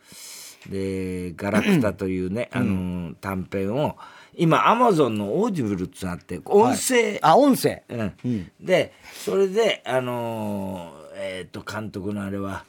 [0.69, 3.95] で「ガラクタ」というね、あの短編を
[4.35, 7.83] 今アマゾンのオーディブルってなって音声、あ音声。
[7.87, 7.95] う
[8.27, 8.51] ん。
[8.59, 8.91] で
[9.23, 12.65] それであのーえっ、と監督のあれは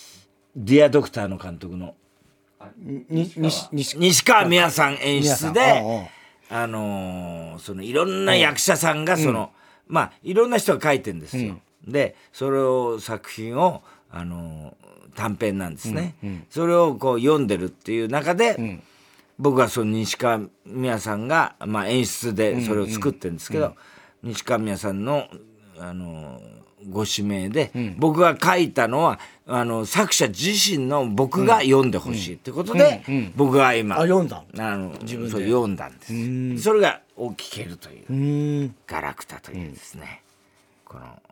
[0.54, 1.94] 「ディアドクター」の監督の
[3.72, 6.10] 西西川美和さん演出美で
[6.50, 9.50] あのーそのいろんな役者さんがその、
[9.86, 11.58] まあいろんな人が書いてんですよ。
[11.90, 16.14] でそれを作品をあのー短編なんですね、
[16.48, 18.80] それをこう読んでるっていう中で、
[19.36, 23.74] 僕はその西川美也さんが、まあ、演出でそれを作ってるんですけど、
[24.22, 25.26] 西川美也さんの
[25.76, 26.40] あの
[26.88, 33.02] ご指名で、僕が書いたのはあの作者自身の僕が読んでほしいってことで、
[33.34, 36.62] 僕が今あ読んだあのそう読んだんです。
[36.62, 40.22] それがを聞けるといううガラクタというですね、
[40.88, 41.22] この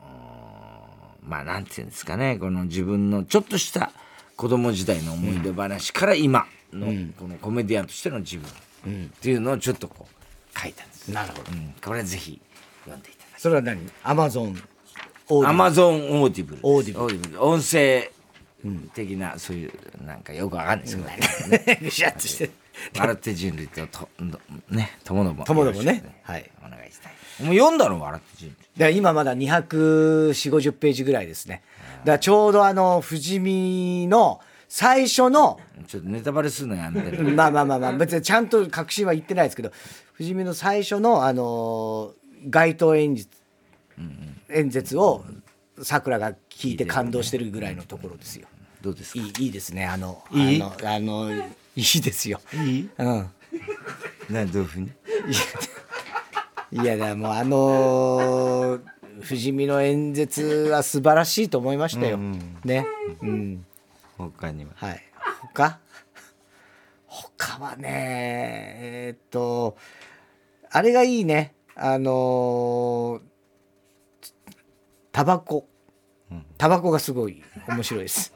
[1.22, 2.38] まあなんていうんですかね。
[2.38, 3.90] この自分のちょっとした
[4.36, 6.86] 子供時代の思い出話から今の
[7.18, 11.52] このコメディアンとしての自分っていうのをちょっとこう書いたんです、なるほど。
[11.52, 12.40] うん、これぜひ
[12.84, 13.90] 読んでいただきそれは何？
[14.04, 14.62] アマゾン
[15.28, 18.10] オーディアマゾンオーディブルオーディブルル音声
[18.94, 19.72] 的なそういう
[20.04, 22.50] なんかよくわかんないですけどね、 ぐしゃっとして
[22.98, 24.08] 笑って人類とと
[24.70, 26.20] ねともどもともどもね。
[26.22, 26.50] はい。
[26.64, 27.12] お願いしたい。
[27.46, 28.00] もう読んだの？
[28.00, 28.56] 笑って人類。
[28.78, 31.62] だ今まだ24050ページぐらいですね。
[32.00, 37.16] だからちょうどあの富士見の最初のちょっとネタバレするのやめて。
[37.22, 39.70] まあまあまあまあ別にちゃんと確信は言ってないですけど
[40.16, 43.30] 富士見の最初のあのー街頭演説
[44.50, 45.24] 演説を
[45.82, 48.46] さくらが聞いて感動してるぐらいのところですよ。
[48.82, 49.20] どうですか？
[49.20, 49.84] いいいいですね。
[49.86, 50.62] あのいい？
[50.62, 51.30] あのあの
[51.76, 52.40] いいですよ。
[52.54, 52.90] いい？
[52.98, 53.30] うん。
[54.30, 54.90] 何どういうふうに？
[56.72, 58.80] いやだもうあのー、
[59.22, 62.16] 富士見の演説は素晴らしいと思いましたよ。
[62.16, 62.86] ね。
[63.22, 63.64] うん。
[64.18, 64.70] 他には？
[64.74, 65.02] はい。
[65.54, 65.78] 他？
[67.38, 69.76] 他はね、えーっと、
[70.70, 71.54] あれがいいね。
[71.74, 73.22] あのー
[75.12, 75.68] タバコ。
[76.58, 78.32] タバコがすごい面白いです。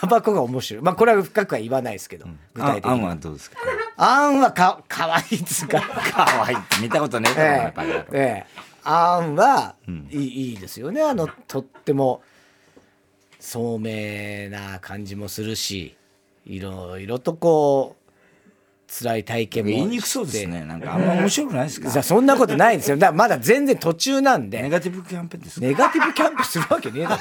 [0.00, 0.82] タバコが面白い。
[0.82, 3.06] まあこれは深くは言わないですけど、具体的あんに。
[3.06, 3.56] はどうですか？
[3.96, 5.80] あんはかかわいいっつうか。
[5.80, 8.46] かわいいって見たことねえだろお前バカ野郎ええ。
[8.84, 9.74] あんは
[10.10, 11.02] いい,、いいですよね。
[11.02, 12.22] あのとっても
[13.40, 15.96] 聡明な感じもするし
[16.46, 18.10] いろいろとこう
[18.90, 20.64] 辛い体験も言いにくそうですね。
[20.64, 21.90] なんかあんま面白くないですか？
[21.90, 22.96] じゃそんなことないですよ。
[22.96, 24.62] だからまだ全然途中なんで。
[24.62, 25.66] ネガティブキャンペーンですか？
[25.66, 27.16] ネガティブキャンプするわけねえだろ